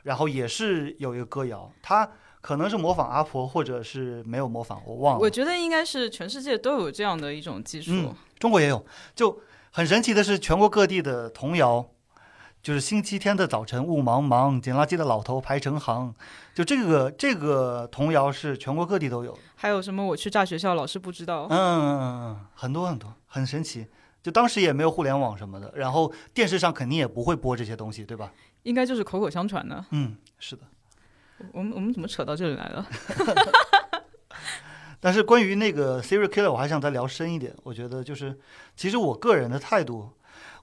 [0.04, 2.08] 然后也是有一个歌谣，他
[2.42, 5.20] 可能是模仿阿婆，或者是没有模仿，我忘了。
[5.22, 8.86] 我觉得应该是全世界都有这样的一种技术，中国也有。
[9.16, 9.40] 就
[9.72, 11.88] 很神奇的是，全国各地的童谣。
[12.64, 16.14] 就是星期天的早晨，雾茫茫，捡垃圾的老头排成行。
[16.54, 19.36] 就这个这个童谣是全国各地都有。
[19.56, 20.06] 还有什么？
[20.06, 21.48] 我去炸学校，老师不知道。
[21.50, 23.88] 嗯嗯嗯，很多很多，很神奇。
[24.22, 28.32] 就当时也没有互联网什么的，然后电视上肯定也不会播这些东西，对吧？
[28.62, 29.84] 应该就是口口相传的。
[29.90, 30.62] 嗯，是的。
[31.52, 32.88] 我们我们怎么扯到这里来了？
[35.00, 37.56] 但是关于那个 serial killer，我还想再聊深一点。
[37.64, 38.38] 我觉得就是，
[38.76, 40.10] 其实我个人的态度。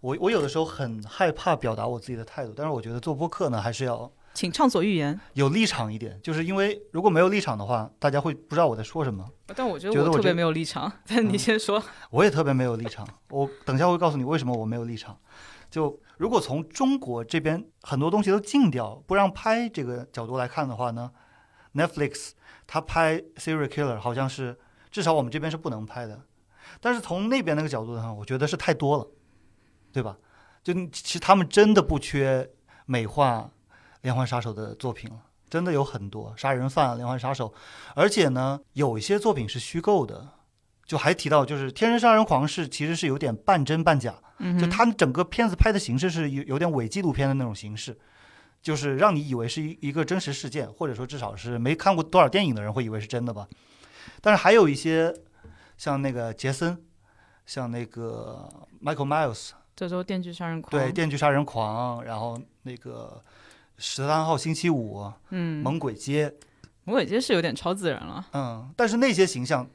[0.00, 6.20] 我我有的时候很害怕表达我自己的态度，但是我觉得做播客呢，还是要请畅所欲言，有立场一点。
[6.22, 9.28] 就是因为如果没有立场的话，大家会不知道我在说什么。
[9.56, 10.92] 但我觉得我特别没有立场。
[11.08, 11.82] 但你先说。
[12.10, 13.04] 我也特别没有立场。
[13.30, 15.18] 我等一下会告诉你为什么我没有立场。
[15.68, 21.10] 就如果从中国这边很多东西都禁掉，不让拍这个角度来看的话呢
[21.74, 22.32] ，Netflix
[22.66, 24.58] 它拍 Serial Killer 好像是
[24.90, 26.20] 至少我们这边是不能拍的。
[26.80, 29.08] 但是从那边那个角度上，我觉得是太多了。
[29.90, 30.18] 对吧？
[30.62, 32.48] 就其实他们真的不缺
[32.84, 33.50] 美化
[34.02, 35.16] 连环杀手的作品了，
[35.48, 37.52] 真的有很多杀人犯、连环杀手，
[37.94, 40.28] 而且呢，有一些作品是虚构的。
[40.88, 44.14] 就还提到，就是《天生杀人狂》是其实是有点半真半假，
[44.58, 47.96] 就他整个片子拍的形式是有有点伪纪录片的那种形式，
[48.62, 53.46] 就是让你以为是一一个真实事件，或者说至少是没看过多少电影的人会以为是真的吧。
[54.22, 55.14] 但是还有一些
[55.76, 56.82] 像那个杰森，
[57.44, 58.48] 像那个
[58.82, 59.50] Michael Myers。
[59.76, 63.22] 这周电锯杀人狂对电锯杀人狂，然后那个
[63.76, 66.34] 十三号星期五，嗯，猛鬼街，
[66.84, 69.68] 猛鬼街是有点超自然了，嗯，但是那些形象，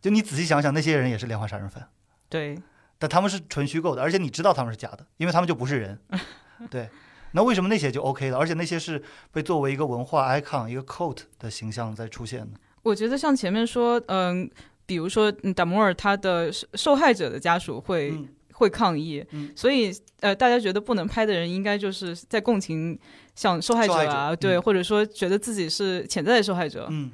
[0.00, 1.88] 就你仔细想想，那些人也是连环杀人犯，
[2.28, 2.58] 对，
[2.98, 5.98] 但他们是纯虚构的，而且你知道他们是假的，因为他们就不是人，
[6.70, 6.88] 对，
[7.32, 8.38] 那为什么那些就 OK 了？
[8.38, 12.52] 而且那些是被作为一个文化 icon、一个 cult 的形象在出现呢。
[12.82, 14.50] 我觉得像前面说，嗯，
[14.86, 18.12] 比如说达摩尔他的受害者的家属会。
[18.58, 22.98] 会抗议，所以呃，大家觉得不能拍的人，应该就是在共情
[23.36, 27.08] 像受害者啊，对，或者说觉得自己是潜在的受害者，嗯，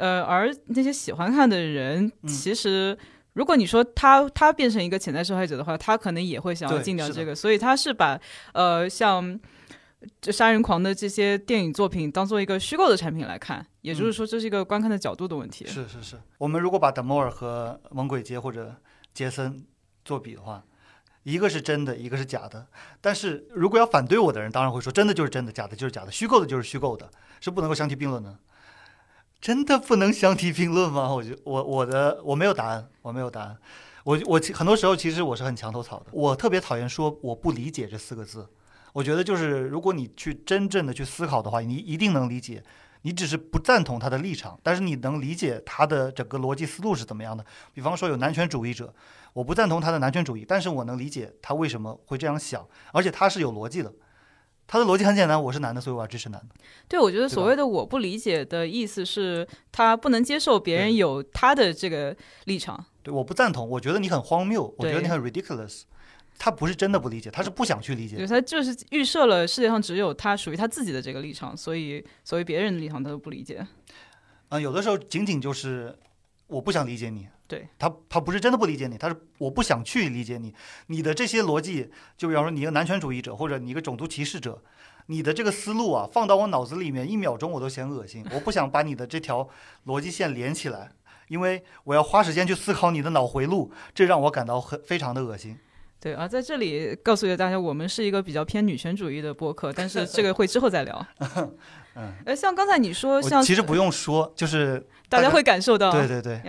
[0.00, 2.96] 呃，而那些喜欢看的人，其实
[3.34, 8.18] 如果你说他他变成一个潜在受害者的话，他可能也会想要禁掉这个，所以他是把
[8.54, 9.38] 呃像
[10.20, 15.66] 这杀人狂的这些电影作品当做一个虚构的产品来看，也就是说这是一个观看的角度的问题。
[15.66, 18.74] 是是是，我们如果把德莫尔和猛鬼街或者
[19.12, 19.64] 杰森
[20.04, 20.64] 做比的话。
[21.22, 22.66] 一个是真的，一个是假的。
[22.98, 27.10] 但是如果要反对我的人，当然会说真的就是真的，假的就是假的，虚构的就是虚构的，
[27.42, 28.38] 是不能够相提并论的。
[29.40, 31.08] 真的不能相提并论吗？
[31.14, 33.56] 我觉我我的我没有答案，我没有答案。
[34.04, 38.48] 我我很多时候其实我是很墙头草的，我特别讨厌说我不理解这四个字。
[38.92, 42.62] 我觉得就是如果你去真正的去思考的话，你一定能理解。
[43.02, 47.42] 你只是不赞同他的立场，但是你能理解他的整个逻辑思路是怎么样的。
[47.72, 48.92] 比方说有男权主义者。
[49.32, 53.92] 我不赞同他的男权主义，但是我能理解他为什么会这样想，而且他是有逻辑的。
[54.70, 56.54] 他的逻辑很简单，我是男的，所以我要支持男的。
[56.86, 62.86] 对，我觉得所谓的我不理解的意思是他不能接受别人有他的这个立场。
[63.02, 65.82] 对，我不赞同，我觉得你很荒谬，我觉得你很 ridiculous。
[66.38, 68.14] 他不是真的不理解，他是不想去理解。
[68.14, 73.66] 对，他就是预设了世界上只有他属于他自己的这个立场，所以所谓别人的立场他都不理解。
[74.50, 75.98] 嗯，有的时候仅仅就是
[76.50, 77.26] 我不想理解你。
[77.48, 80.54] 对他，他不是真的不理解你，他是我不想去理解你。
[80.86, 84.62] 你的这些逻辑，就比方说你一个男权主义者，或者你一个种族歧视者，
[85.06, 88.24] 你的这个思路啊，放到我脑子里面一秒钟我都嫌恶心。
[88.32, 89.48] 我不想把你的这条
[89.86, 90.92] 逻辑线连起来，
[91.26, 95.58] 因为我要花时间去思考你的脑回路，这让我感到很非常的恶心。
[95.98, 101.06] 对啊，在这里告诉大家，我们是一个比较偏女权主义的播客， 但是这个会之后再聊。
[101.94, 106.40] 嗯，呃，像刚才你说，像其实不用说，就是大家会感受到，对对对。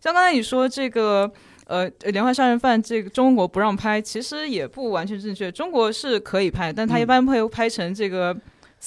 [0.00, 1.30] 像刚才你说这个，
[1.66, 5.52] 呃，连环杀人犯，这个中国不让拍，其实也不完全正确。
[5.52, 8.36] 中国是可以拍，但他一般会拍成这个。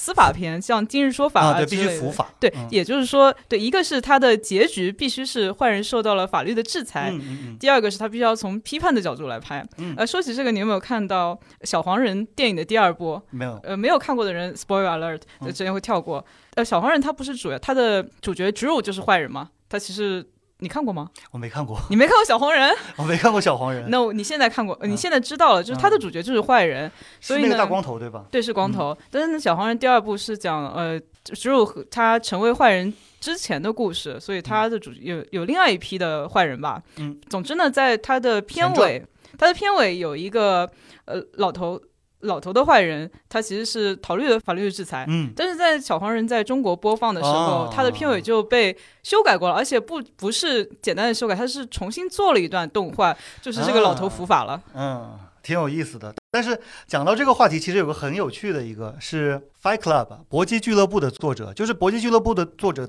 [0.00, 2.26] 司法片像《今日说法》啊，对，必须伏法。
[2.40, 7.12] 对，也就是说，对，一个是它的结局必须是坏人受到了法律的制裁，
[7.58, 9.62] 第二个是他必须要从批判的角度来拍。
[9.98, 11.34] 呃，说起这个，你有没有看到
[11.64, 13.20] 《小黄人》电影的第二部？
[13.28, 13.60] 没有。
[13.62, 15.20] 呃，没有看过的人，spoiler alert，
[15.52, 16.24] 之前会跳过。
[16.54, 19.50] 呃，《小黄人》他不是主要，他的主角 Drew 就是坏人嘛？
[19.68, 20.26] 他其实。
[20.60, 21.10] 你看过吗？
[21.30, 21.80] 我没看过。
[21.90, 22.74] 你没看过小黄人？
[22.96, 23.86] 我没看过小黄人。
[23.88, 24.78] 那你现在看过？
[24.82, 26.90] 你现在知道了，就是他的主角就是坏人。
[27.20, 28.24] 所以那个大光头对吧？
[28.30, 28.96] 对，是光头。
[29.10, 36.82] 但是，小黄人第二部是讲呃，只有他成为坏人之前的故事，所以他的主有有另外一批的坏人吧。
[36.96, 37.18] 嗯。
[37.28, 39.04] 总之呢，在他的片尾，
[39.38, 40.70] 他的片尾有一个
[41.06, 41.80] 呃老头。
[42.20, 45.04] 老头的坏人，他其实是逃离了法律的制裁。
[45.08, 54.62] 嗯，但是在小黄人在中国播放的时候，他的片尾就被修改过了，而且不不是简单的修改，他是重新做了一段动画，就是这个老头伏法了。
[54.74, 56.14] 嗯，挺有意思的。
[56.30, 62.88] 但是讲到这个话题，其实有个很有趣的一个是《Fight Club》搏击俱乐部的作者，就是搏击俱乐部的作者。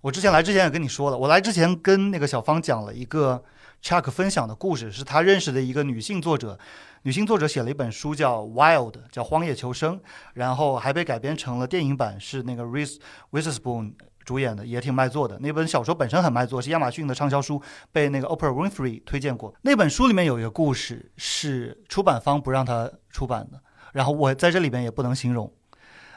[0.00, 3.42] 我之前来之前也跟你说了，我来之前跟那个小芳讲了一个
[3.82, 6.58] Chuck 分享的故事，是他认识的一个女性作者。
[7.02, 9.96] 女性作者写了一本书叫《Wild》，叫《荒野求生》，
[10.34, 12.98] 然后还被改编成了电影版，是那个 Reese
[13.30, 15.38] Witherspoon 主演的，也挺卖座的。
[15.38, 19.54] 那本小说本身很卖座，是亚马逊的畅销书，被那个 Oprah Winfrey 推荐过。
[19.62, 23.58] 那本书里面有一个故事是出版方不让他出版的，
[23.94, 25.50] 然后我在这里边也不能形容，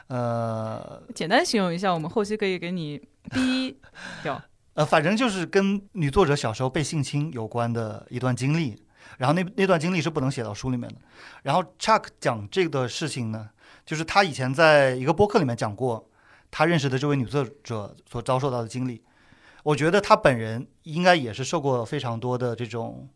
[0.08, 3.00] 呃，简单形容一下，我们后期可以给你
[3.30, 3.80] 逼
[4.22, 4.38] 掉。
[4.74, 8.80] 呃，反正就是跟女作者小时候被性侵有关的一段经历。
[9.18, 10.96] 然后那那段经历是不能写到书里面的。
[11.42, 13.50] 然后 Chuck 讲这个事情呢，
[13.84, 16.08] 就是他以前在一个播客里面讲过，
[16.50, 19.02] 他认识的这位女作者所遭受到的经历。
[19.62, 23.08] 我觉得他本人应该也是受过非常多的这种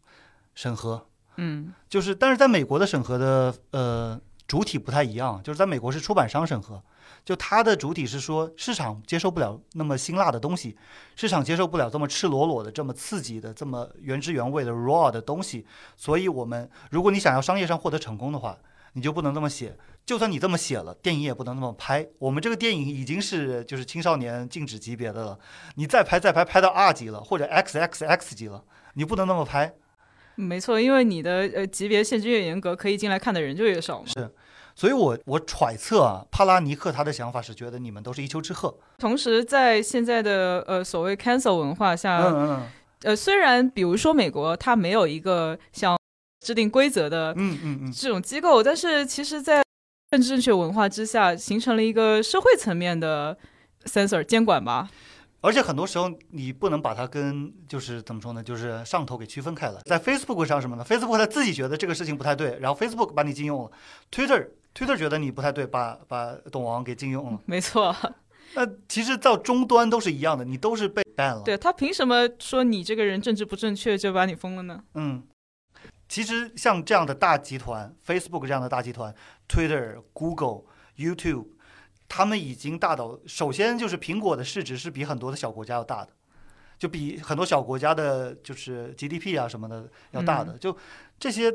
[0.54, 1.06] 审核。
[1.36, 6.80] 嗯，就是但是在美国的审核的呃主体不太一样，就是在美国是出版商审核。
[7.24, 10.76] 就它的主体是说，市场接受不了那么辛辣的东西，
[11.14, 15.66] 市场接受不了这么赤裸裸的、这么刺激的、这么原汁原味的 raw 的东西。
[15.96, 18.56] 所以，我们如果你想要商业上获得成功的话，
[18.94, 19.76] 你就不能这么写。
[20.06, 22.08] 就算你这么写了，电影也不能那么拍。
[22.18, 25.38] 我们这个电影已经是就是青少年禁止级别的了，
[25.74, 29.74] 你再拍再拍，拍到 R 级了或者 XXX 级了，你不能那么拍。
[30.34, 34.06] 没错，因为你的呃级别限制越严格，可以进来看的人就越少嘛。
[34.06, 34.32] 是。
[34.78, 38.72] 所以，我我揣测啊，帕拉尼克他的想法是觉得你们都是一丘之貉。
[38.98, 42.62] 同时，在现在的呃所谓 cancel 文化下，嗯嗯，
[43.02, 45.98] 呃，虽然比如说美国它没有一个像
[46.46, 49.64] 制定规则的嗯嗯嗯这种机构，但是其实，在
[50.12, 53.36] 政治正确文化之下，形成了一个社会层面的
[53.86, 54.88] censor 监管吧。
[55.40, 59.80] 而且很多时候你不能把它跟就是怎么说呢，就是上头给区分开了。
[59.86, 63.70] 在 Facebook 上什么呢？Facebook 他自己觉得这个事情不太对，然后 Facebook 把你禁用了
[64.12, 67.40] ；Twitter Twitter 觉得你不太对，把把董王给禁用了。
[67.46, 67.94] 没错。
[68.54, 71.42] 那其实到终端都是一样的，你都是被 ban 了。
[71.44, 74.82] 对他凭什么说你这个人政治不正确就把你封了呢？
[74.94, 75.22] 嗯，
[76.08, 79.14] 其实像这样的大集团，Facebook 这样的大集团
[79.48, 80.62] ，Twitter、Google、
[80.96, 81.48] YouTube。
[82.10, 86.12] 他们已经大到，首先就是苹果的市值是比很多的小国家要大的，
[86.78, 90.56] 就比很多小国家的，就是 GDP 啊什么的要大的。
[90.56, 90.74] 就
[91.20, 91.52] 这些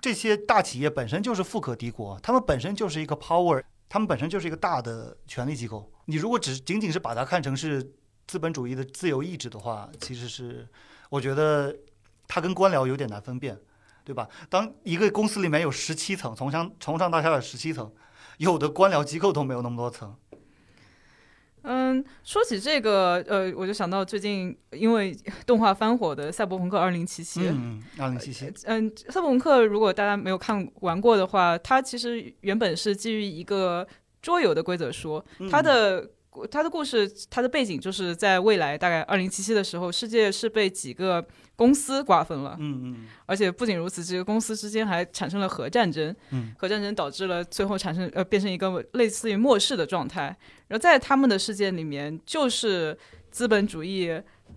[0.00, 5.90] 这些大企业本身就是富可敌国，他们本身就是一个 power，他们本身就是一个大的权力机构。
[6.06, 7.92] 你如果只仅仅是把它看成是
[8.26, 10.66] 资本主义的自由意志的话，其实是
[11.10, 11.76] 我觉得
[12.26, 13.58] 它跟官僚有点难分辨，
[14.04, 14.28] 对吧？
[14.48, 17.92] 当一个公司里面有十七层，从上从上到下的十七层。
[18.38, 20.16] 有的官僚机构都没有那么多层。
[21.62, 27.40] 嗯，说起这个，呃，我就想到最近因为 动画翻火的《赛博朋克二零七七》。
[27.50, 28.52] 嗯，二零七七。
[28.64, 33.86] 嗯，赛博朋克如果大家没有看玩过的话，它其实原本是基于一个
[34.22, 36.08] 桌游的规则书，它的
[36.50, 41.26] 它的故事，他的背景就是在未来大概二零七七的时候，世界是被几个。
[41.56, 50.34] 公司瓜分了，嗯嗯，而且不仅如此，这个公司之间还产生了核战争，嗯，核战争导致了最后产生呃变成一个类似于末世的状态。
[50.68, 52.96] 然后在他们的世界里面，就是
[53.30, 54.10] 资本主义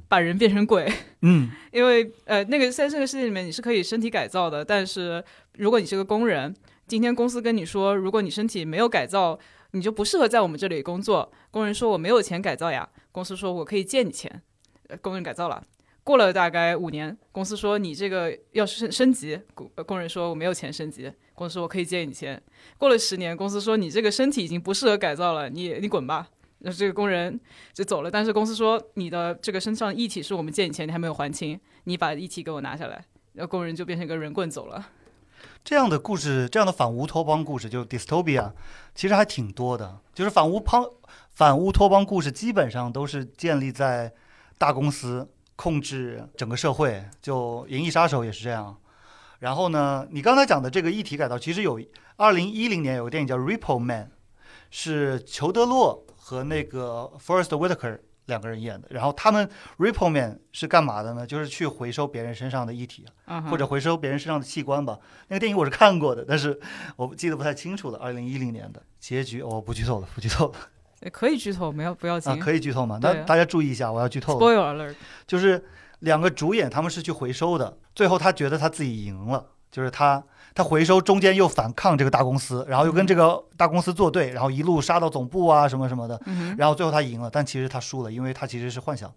[0.07, 0.89] 把人变成鬼，
[1.23, 5.21] 嗯， 因为呃那个在这个世界里面你是可以身体改造的，但是
[5.57, 6.55] 如果你是个工人，
[6.87, 9.37] 今天公司跟你说，如果你身体没有改造，
[9.73, 11.31] 你就不适合在我们这里工作。
[11.51, 14.41] 工人说我没有钱改造呀，公司说我可以借你钱，
[15.01, 15.63] 工人改造了。
[16.03, 22.41] 过了大概五年，公司说你这个要升升级，工工人说我没有钱升级，公司说我可以借你钱。
[22.77, 26.29] 过了十年，公司说你这个身体已经不适合改造了，你你滚吧。
[26.59, 27.39] 那这个工人
[27.73, 33.05] 就走了，但是公司说你的这个身上异体是我们借你钱，你还没有还清，你把异体给我拿下来。
[33.33, 34.89] 然后工人就变成一个人棍走了。
[35.63, 38.51] 这样的故事，这样的反乌托邦故事，就 dystopia，
[38.95, 39.99] 其实还挺多的。
[40.13, 40.85] 就是反乌邦
[41.33, 44.13] 反乌托邦故事，基本上都是建立在
[44.57, 45.29] 大公司。
[45.55, 48.75] 控制整个社会，就《银翼杀手》也是这样。
[49.37, 51.79] 然后呢，你刚才讲的这个议题改造，其实有
[52.17, 54.05] 二零一零年有个电影叫《Ripple Man》，
[54.71, 58.87] 是裘德洛和那个 Forest Whitaker 两个人演的。
[58.91, 61.25] 然后他们 Ripple Man 是干嘛的呢？
[61.25, 63.05] 就是去回收别人身上的议题，
[63.49, 64.99] 或者回收别人身上的器官吧。
[65.27, 66.59] 那个电影我是看过的，但是
[66.95, 67.99] 我记得不太清楚了。
[67.99, 70.53] 二零一零年的结局，我不剧透了，不剧透了。
[71.11, 72.97] 可以剧透，没有不要紧啊，可以剧透吗？
[73.01, 74.39] 那大家注意一下，我要剧透。
[74.39, 74.95] Spoiler alert，
[75.27, 75.61] 就是
[75.99, 86.19] 两个主演他们是去回收的，最后他觉得他自己赢了，就是他他回收中间又反抗这个大公司，然后又跟这个大公司作对，然后一路杀到总部啊什么什么的，
[86.57, 89.11] 然后最后他赢了，但其实他输了，因为他其实是幻想。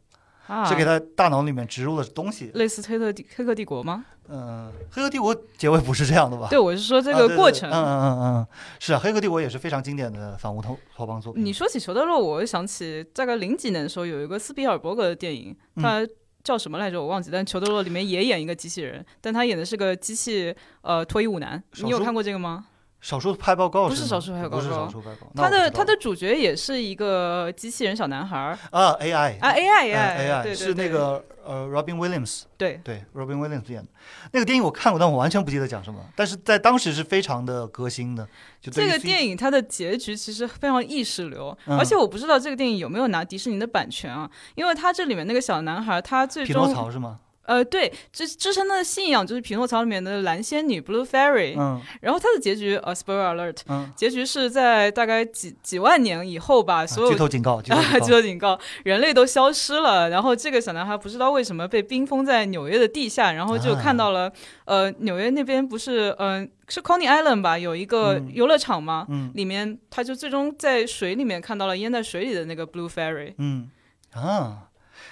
[0.69, 4.05] 是给他大脑里面植入了东西，类似《黑客帝黑客帝国》吗？
[4.29, 6.47] 嗯，《黑客帝国》结尾不是这样的吧？
[6.49, 7.69] 对，我是说这个过程。
[7.69, 8.47] 嗯嗯嗯嗯，
[8.79, 11.45] 是啊，《黑客帝国》也是非常经典的反乌托托邦作品。
[11.45, 16.07] 你说起裘德洛，我又想起大概零几年的时候有一个斯皮尔伯格的电影，他
[16.47, 17.03] 叫什么来着？
[17.03, 17.29] 我忘记。
[17.33, 21.61] 但裘德洛里面也演一个机器人，但他演的是个机器呃脱衣舞男。
[21.83, 22.67] 你有看过这个吗？
[23.07, 25.45] 少数派报告不是少数派报告，不是少数派报告。
[25.45, 33.87] 他的他的主角也是一个机器人小男孩儿啊，AI 啊，AI AI AI 是那个呃，Robin Williams 对对，Robin Williams 演的
[34.33, 36.01] 那个电影我看过，但我完全不记得讲什么。
[36.17, 38.27] 但是在当时是非常的革新的。
[38.61, 47.21] 就这个电影它的结局其实非常意识流，而且我不知道这个电影有没有拿迪士尼的版权啊，因为它这里面那个小男孩他最终匹诺曹是吗？
[47.47, 64.33] 呃，对，支支撑他的信仰就是匹诺曹里面的蓝仙女 Blue Fairy，嗯，然后他的结局，呃，Spoiler Alert，嗯，结局是在大概几几万年以后吧，所有剧透警告，剧透警告，人类都消失了，然后这个小男孩不知道为什么被冰封在纽约的地下，然后就看到了，
[64.65, 69.07] 呃，纽约那边不是，嗯，是 Coney Island 吧，有一个游乐场吗？
[69.09, 73.71] 嗯，里面他就最终在水里面看到了淹在水里的那个 Blue Fairy，嗯，
[74.15, 74.69] 啊，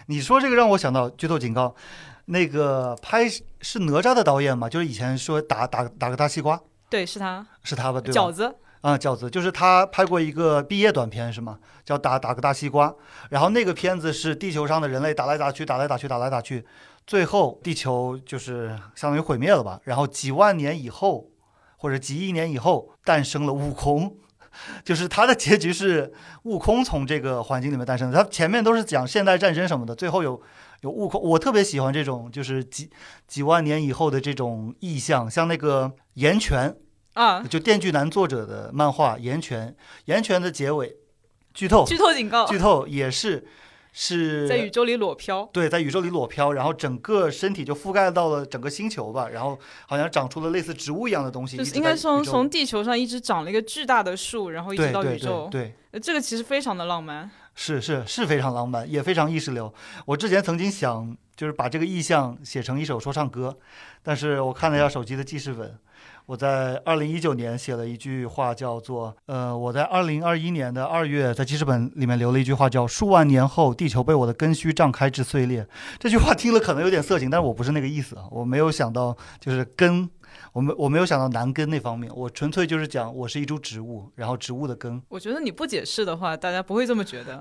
[0.06, 1.76] 你说这个让我想到剧透警告。
[2.26, 3.28] 那个拍
[3.60, 4.68] 是哪吒的导演吗？
[4.68, 6.58] 就是以前说打打打个大西瓜，
[6.88, 8.00] 对，是他是他吧？
[8.00, 8.20] 对吧？
[8.20, 11.58] 饺子啊，饺子就是他拍过一个毕业短片是吗？
[11.84, 12.94] 叫打打个大西瓜。
[13.28, 16.64] 然后那个片子是地球上的人类打来打去，打来打去，打来打去，
[17.06, 19.78] 最后地球就是相当于毁灭了吧？
[19.84, 21.28] 然后几万年以后
[21.76, 24.16] 或者几亿年以后诞生了悟空，
[24.82, 26.12] 就是他的结局是
[26.44, 28.22] 悟空从这个环境里面诞生的。
[28.22, 30.40] 他前面都是讲现代战争什么的，最后有。
[30.84, 32.90] 有悟空，我特别喜欢这种，就是几
[33.26, 36.76] 几万年以后的这种意象，像那个岩泉，
[37.14, 39.68] 啊，就《电锯男》作者的漫画《岩泉》，
[40.04, 40.94] 《岩泉》的结尾，
[41.54, 43.46] 剧透，剧透警告，剧透也是
[43.94, 45.48] 是在宇宙里裸漂。
[45.54, 55.72] 对，在宇宙里裸漂，然后整个身体就覆盖到了整个星球吧，然后好像长出了类似植物一样的东西，就是应该一直在宇宙从从地球上一直长了一个巨大的树，然后一直到宇宙对。
[56.02, 57.30] 这个其实非常的浪漫。
[57.54, 59.72] 是是是非常浪漫，也非常意识流。
[60.06, 63.56] 我之前曾经想就是把这个意象写成一首说唱歌，
[64.02, 65.78] 但是我看了一下手机的记事本，
[66.26, 75.66] 我在二零一九年写了一句话，叫做呃，我在二零二一年的二月在记事本里面留了一句话，叫数万年后地球被我的根须胀开至碎裂。
[75.98, 80.10] 这句话听了可能有点色情，但是我不是那个意思啊，我没有想到就是根。
[80.54, 85.02] 我没我没有想到男根那方面，我纯粹就是讲我是一株植物，然后植物的根。
[85.08, 87.40] 我觉得你不解释的话，大家不会这么觉得。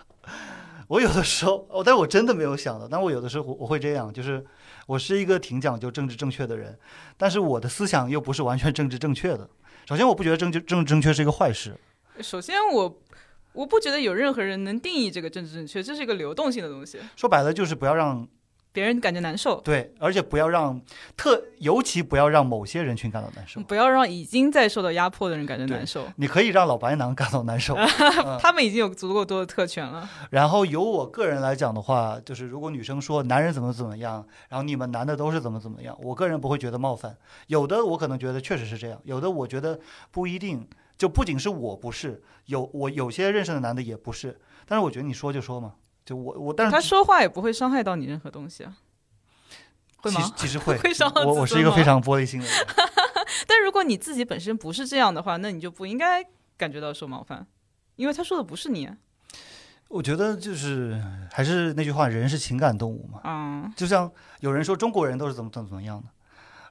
[0.88, 4.42] 我有的时候，哦，但我真的没有想到，但我有的时候我我会这样，就是
[4.86, 6.78] 我是一个挺讲究政治正确的人，
[7.18, 9.46] 但是我的思想又不是完全政治正确的。
[9.86, 11.78] 首先，我不觉得政治政治正确是一个坏事，
[12.22, 12.98] 首先我。
[13.54, 18.28] 我不觉得有任何人能定义这个政治正确，这是一个流动性的东西，说白了就是不要让
[18.72, 20.80] 别人感觉难受，对，而且不要让
[21.16, 23.60] 特，尤其不要让某些人群感到难受。
[23.62, 26.04] 不要让已经在受到压迫的人感觉难受。
[26.16, 30.08] 你可以让老白男感到难受， 嗯他们已经有足够多的特权了。
[30.30, 37.16] 然后由我个人来讲的话，就是如果女生说男人怎么怎么样，然后你们男的都是怎么怎么样，我个人不会觉得冒犯。
[37.48, 40.68] 有的我可能觉得确实是这样，有的我觉得不一定。
[40.96, 44.36] 就不仅是我不是，有我有些认识的男的也不是。
[44.66, 45.74] 但是我觉得你说就说嘛，
[46.08, 48.74] 就我我，但是他说话也不会伤害到你任何东西啊，
[49.98, 50.20] 会吗？
[50.22, 52.54] 其实其实会， 会伤到我我是一个非常玻璃心的人。
[53.46, 56.24] 但如果你自己本身不是这样的话，那你就不应该
[56.56, 57.46] 感觉到受冒犯，
[57.96, 58.96] 因为他说的不是你啊。
[59.88, 60.98] 我觉得就是
[61.30, 63.20] 还是那句话，人是情感动物嘛。
[63.24, 66.08] 嗯，就像有人说中国人都是怎么怎么怎么样的，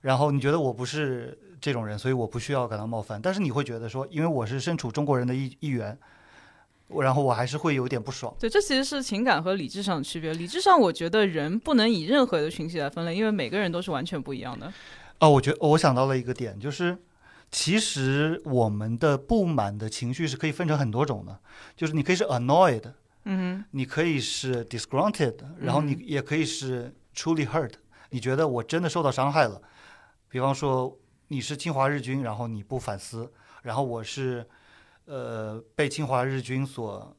[0.02, 3.22] 然后你觉得我不是这种人，所以我不需要感到冒犯。
[3.22, 5.98] 但是你会觉得说，因为我是身处中国人的一一员，我
[6.90, 8.34] 然后我还是会有点不爽。
[8.40, 10.34] 对，这其实是情感和理智上的区别。
[10.34, 14.72] 理智上，我觉得人不能以任何的群体来分类，因为每个人都是完全不一样的。
[15.20, 16.98] 哦，我觉得我想到了一个点，就是
[17.52, 21.40] 其实我们的不满的情绪是可以分成很多种的，
[21.76, 22.84] 就是你可以是 annoyed，
[23.26, 27.74] 嗯你可以是 disgruntled，然后你嗯也可以是 truly hurt。
[28.12, 29.62] 你觉得我真的受到伤害了，
[30.30, 33.30] 比方说你是侵华日军，然后你不反思，
[33.64, 34.48] 然后我是
[35.08, 37.18] 呃被侵华日军所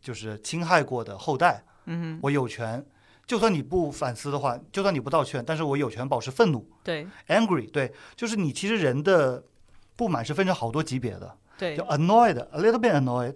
[0.00, 2.84] 就是侵害过的后代，嗯，我有权，
[3.26, 7.68] 就算你不反思的话，就算你不道歉，但是我有权保持愤怒对，angry。
[7.70, 9.42] 对，就是你其实人的
[9.96, 11.76] 不满是分成好多级别的，对。
[11.76, 13.34] 就 annoyed，a little bit annoyed，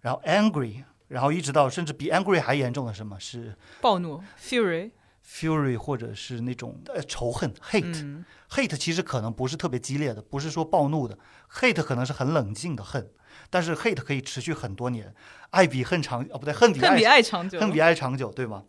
[0.00, 8.24] 然后 angry，然后一直到甚至比 angry 还严重的什么是暴怒 fury，fury 或者是那种呃仇恨 hate、嗯。
[8.50, 11.18] hate 其实可能不是特别激烈的，不是说暴怒的
[11.50, 13.10] hate 可能是很冷静的恨，
[13.50, 15.14] 但是 hate 可以持续很多年，
[15.50, 18.64] 爱比恨长哦不对，恨比爱恨比爱长久，恨比爱长久，对吗？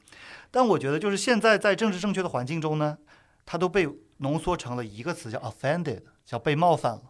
[0.51, 2.97] 但我觉得就是现在在政治正确的环境中呢，
[3.45, 3.88] 它都被
[4.18, 7.01] 浓缩成了一个词叫 offended，叫被冒犯了。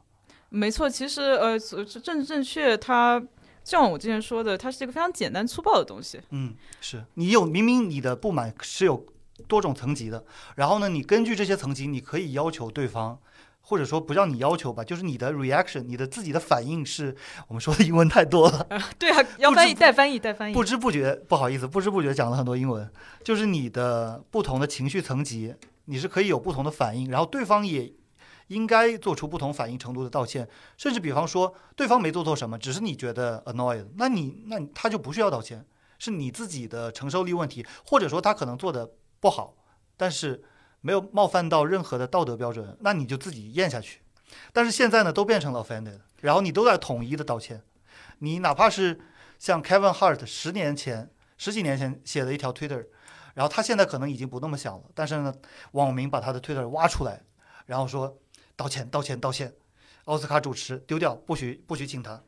[0.49, 3.23] 没错，其实呃，政治正确它。
[3.63, 6.19] 就像我之前说的，它是一个非常简单粗暴的东西。
[6.31, 9.05] 嗯，是你有明明你的不满是有
[9.47, 10.25] 多种层级的，
[10.55, 13.17] 然后呢，你根据这些层级，你可以要求对方，
[13.63, 17.15] 或者说不叫你要求吧，就是你的 reaction，你的自己的反应是
[17.47, 18.67] 我们说的英文太多了，
[18.99, 20.53] 对啊，要翻译带翻译带翻译。
[20.53, 22.87] 不知不觉不好意思，不知不觉讲了很多英文，
[23.23, 25.55] 就是你的不同的情绪层级，
[25.85, 27.93] 你是可以有不同的反应，然后对方也。
[28.47, 30.47] 应该做出不同反应程度的道歉，
[30.77, 35.65] 甚至比方说对方没做错什么，只是你觉得 annoyed，那你那你他就不需要道歉，
[35.97, 38.91] 是你自己的承受力问题，或者说他可能做的
[39.21, 39.55] 不好，
[39.95, 40.43] 但是
[40.83, 44.01] 没有冒犯到任何的道德标准，那你就自己咽下去。
[44.51, 47.63] 但是现在呢，都变成了 offended，然后你都在统一的道歉，
[48.19, 48.99] 你哪怕是
[49.39, 52.87] 像 Kevin Hart 十年前、十几年前写的一条 Twitter，
[53.35, 55.33] 然后他现在可能已经不那么想了，但是呢，
[55.71, 57.21] 网民把他的 Twitter 挖出来，
[57.67, 58.17] 然后说
[58.57, 59.53] 道歉、道歉、道歉，
[60.05, 62.21] 奥斯卡主持丢掉，不许不许请他。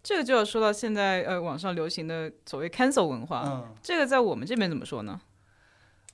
[0.00, 5.20] 这个就要说到现在呃网上流行的所谓 cancel 文化，嗯，这个在我们这边怎么说呢？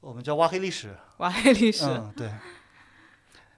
[0.05, 0.95] 我们叫挖黑历史。
[1.19, 2.31] 挖黑历史，嗯，对，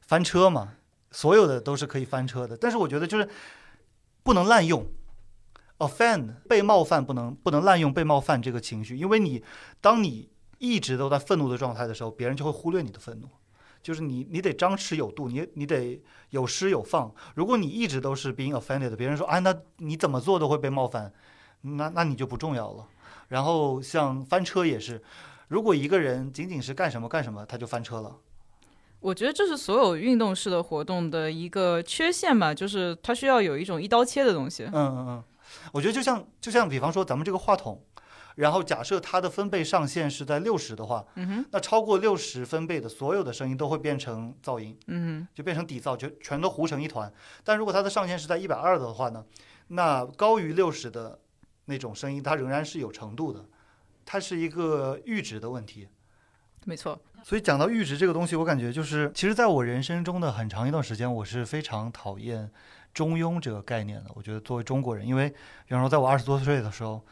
[0.03, 0.75] 翻车嘛，
[1.11, 3.29] 所有的都是可以翻车的，但是我觉得就是
[4.23, 4.87] 不能滥用
[5.79, 9.43] ，offend 被冒犯不能不能滥用被冒犯这个情绪，因为你
[9.81, 13.29] 当你一直都在愤怒的状态的时候，别人就会忽略你的愤怒。
[13.83, 17.15] 就是你，你得张弛有度，你你得有失有放。
[17.37, 21.13] 如果你一直都是 being offended，别人说，啊，那你怎么做都会被冒犯，
[21.61, 22.85] 那那你就不重要了。
[23.29, 25.01] 然后像翻车也是，
[25.49, 28.17] 如果一个人仅仅是干什么干什么，他就翻车了。
[29.01, 34.65] 我觉得这是所有运动式的活动的一个缺陷吧，就是它需要有一种一刀切的东西。
[34.65, 35.25] 嗯嗯嗯，
[35.73, 37.81] 我觉得就像就像比方说咱们这个话筒，
[38.35, 47.13] 然后假设它的分贝上限是在六十的话，嗯哼，那超过六十分贝的所有的声音都会变成噪音，嗯就变成底噪，就全都糊成一团。
[47.45, 49.25] 但如果它的上限是在一百二的话呢，
[49.69, 51.21] 那高于六十的
[51.67, 53.45] 那种声音，它仍然是有程度的，
[54.07, 55.89] 它是一个阈值的问题。
[56.65, 56.99] 没错。
[57.23, 62.51] 所以讲到阈值这个东西，我感觉就是，其实在我人生中的很长一段时间，我是非常讨厌
[62.95, 64.11] 中庸这个概念的。
[64.15, 67.05] 我觉得作为中国人，因为比方说在我二十多岁的时候，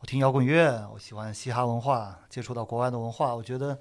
[0.00, 3.78] 我听摇滚乐，我喜欢嘻哈文化，接触到国外的文化，我觉得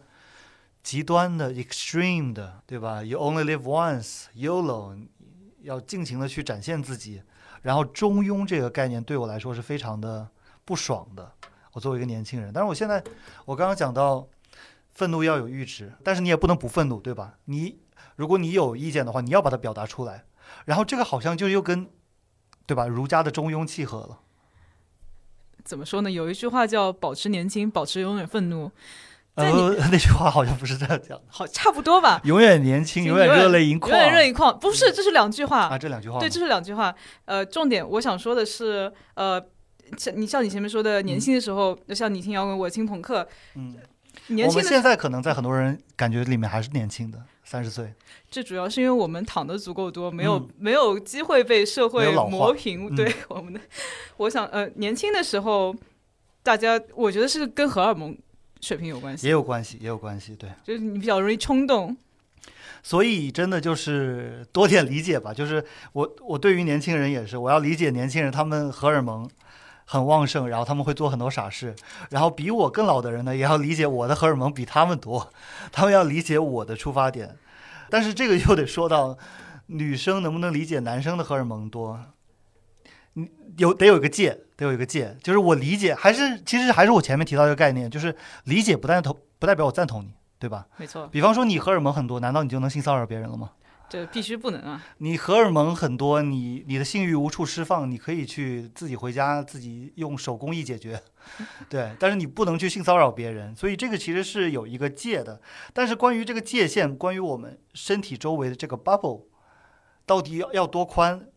[0.84, 5.08] 极端的、extreme 的，对吧？You only live once, YOLO，
[5.62, 7.24] 要尽情的去展现自己。
[7.62, 10.30] 然后中庸这个概念对我来说是非常的
[10.66, 11.34] 不爽的。
[11.80, 13.02] 我作为一个年轻人，但是我现在，
[13.46, 14.28] 我刚刚讲到。
[14.92, 17.36] 愤怒要有阈值，但是你也不能不愤怒，对吧？
[17.46, 17.80] 你
[18.18, 20.26] 如果你有意见的话，你要把它表达出来。
[20.66, 21.88] 然后这个好像就又跟，
[22.66, 22.86] 对吧？
[22.86, 24.20] 儒家的中庸契合了。
[25.64, 26.12] 怎么说呢？
[26.12, 28.70] 有一句话叫“保持年轻，保持永远愤怒”。
[29.36, 29.50] 呃，
[29.90, 31.24] 那句话好像不是这样讲的。
[31.32, 32.20] 好，差不多吧。
[32.26, 33.90] 永远年轻，永远热泪盈眶。
[33.90, 36.20] 永远热泪盈眶，不是，这是两句话啊，这两句话。
[36.20, 36.94] 对，这是两句话。
[37.24, 39.42] 呃，重点我想说的是，呃，
[39.98, 43.76] 像你像你前面说的，年轻的时候，像你听摇滚，我听朋克，嗯。
[44.28, 47.94] 年轻我们现在可能在很多人感觉里面还是年轻的，三十岁。
[48.30, 52.96] 这主要是因为我们躺的足够多，没有、嗯、没有机会被社会磨平。
[52.96, 53.60] 对、嗯、 我们的，
[54.18, 55.74] 我想呃，年轻的时候，
[56.44, 58.16] 大家我觉得是跟荷尔蒙
[58.62, 60.36] 水平有关系，也有关系，也有关系。
[60.36, 61.96] 对，就是你比较容易冲动。
[62.84, 65.34] 所以真的就是多点理解吧。
[65.34, 65.64] 就是
[65.94, 69.30] 我我对于年轻人也是，我要理解年轻人他们荷尔蒙。
[69.92, 71.76] 很旺盛，然后他们会做很多傻事，
[72.12, 75.34] 然后比我更老的人呢，也要理解我的荷尔蒙比他们多，
[75.74, 77.36] 他们要理解我的出发点。
[77.90, 79.18] 但是这个又得说到，
[79.66, 82.00] 女生能不能理解男生的荷尔蒙多？
[83.14, 90.68] 你有得有一个界，得有一个界，就是我理解，还是其实还是我前面提到一个概念，就是理解不代同不代表我赞同你，对吧？
[90.78, 91.08] 没错。
[91.08, 93.50] 比方说你荷尔蒙很多，难道你就能性骚扰别人了吗？
[93.90, 94.86] 这必须不能啊！
[95.00, 101.02] 你荷尔蒙很多，你你的性欲无处释放，你可以去自己回家自己用手工艺解决，
[101.68, 101.96] 对。
[102.00, 105.42] 但是你不能去性骚扰别人，所以这个其实是有一个界的。
[105.74, 109.24] 但是关于这个界限，关于我们身体周围的这个 bubble，
[110.06, 111.28] 到底要要多宽，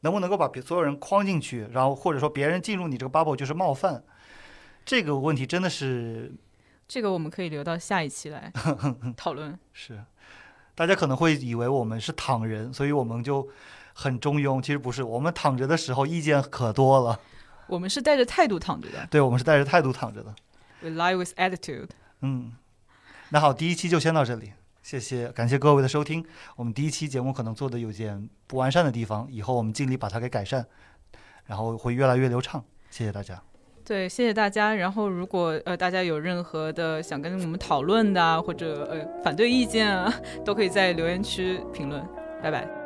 [0.00, 4.04] 能不能够把所有人框进去，然后或者说别人进入你这个 bubble 就是冒犯，
[4.84, 6.30] 这个问题真的是，
[6.86, 8.52] 这个我们可以留到下一期来
[9.16, 9.58] 讨论。
[9.72, 10.04] 是。
[10.74, 13.48] 大家可能会以为我们是躺人，所以我们就
[13.92, 14.60] 很中庸。
[14.60, 17.20] 其实不是，我们躺着的时候意见可多了。
[17.66, 19.06] 我们是带着态度躺着的。
[19.10, 20.34] 对，我们是带着态度躺着的。
[20.80, 21.90] We lie with attitude。
[22.20, 22.52] 嗯，
[23.30, 24.52] 那好，第一期就先到这里，
[24.82, 26.24] 谢谢，感谢各位的收听。
[26.56, 30.66] 我们第一期节目可能做的有点不完善的地方，以后我们尽力把它给改善，
[31.46, 32.64] 然后会越来越流畅。
[32.90, 33.42] 谢谢大家。
[33.84, 34.74] 对，谢谢大家。
[34.74, 40.12] 然后，如果呃大家有任何的想跟我们讨论的啊，或者呃反对意见啊，
[40.44, 42.02] 都可以在留言区评论。
[42.42, 42.81] 拜拜。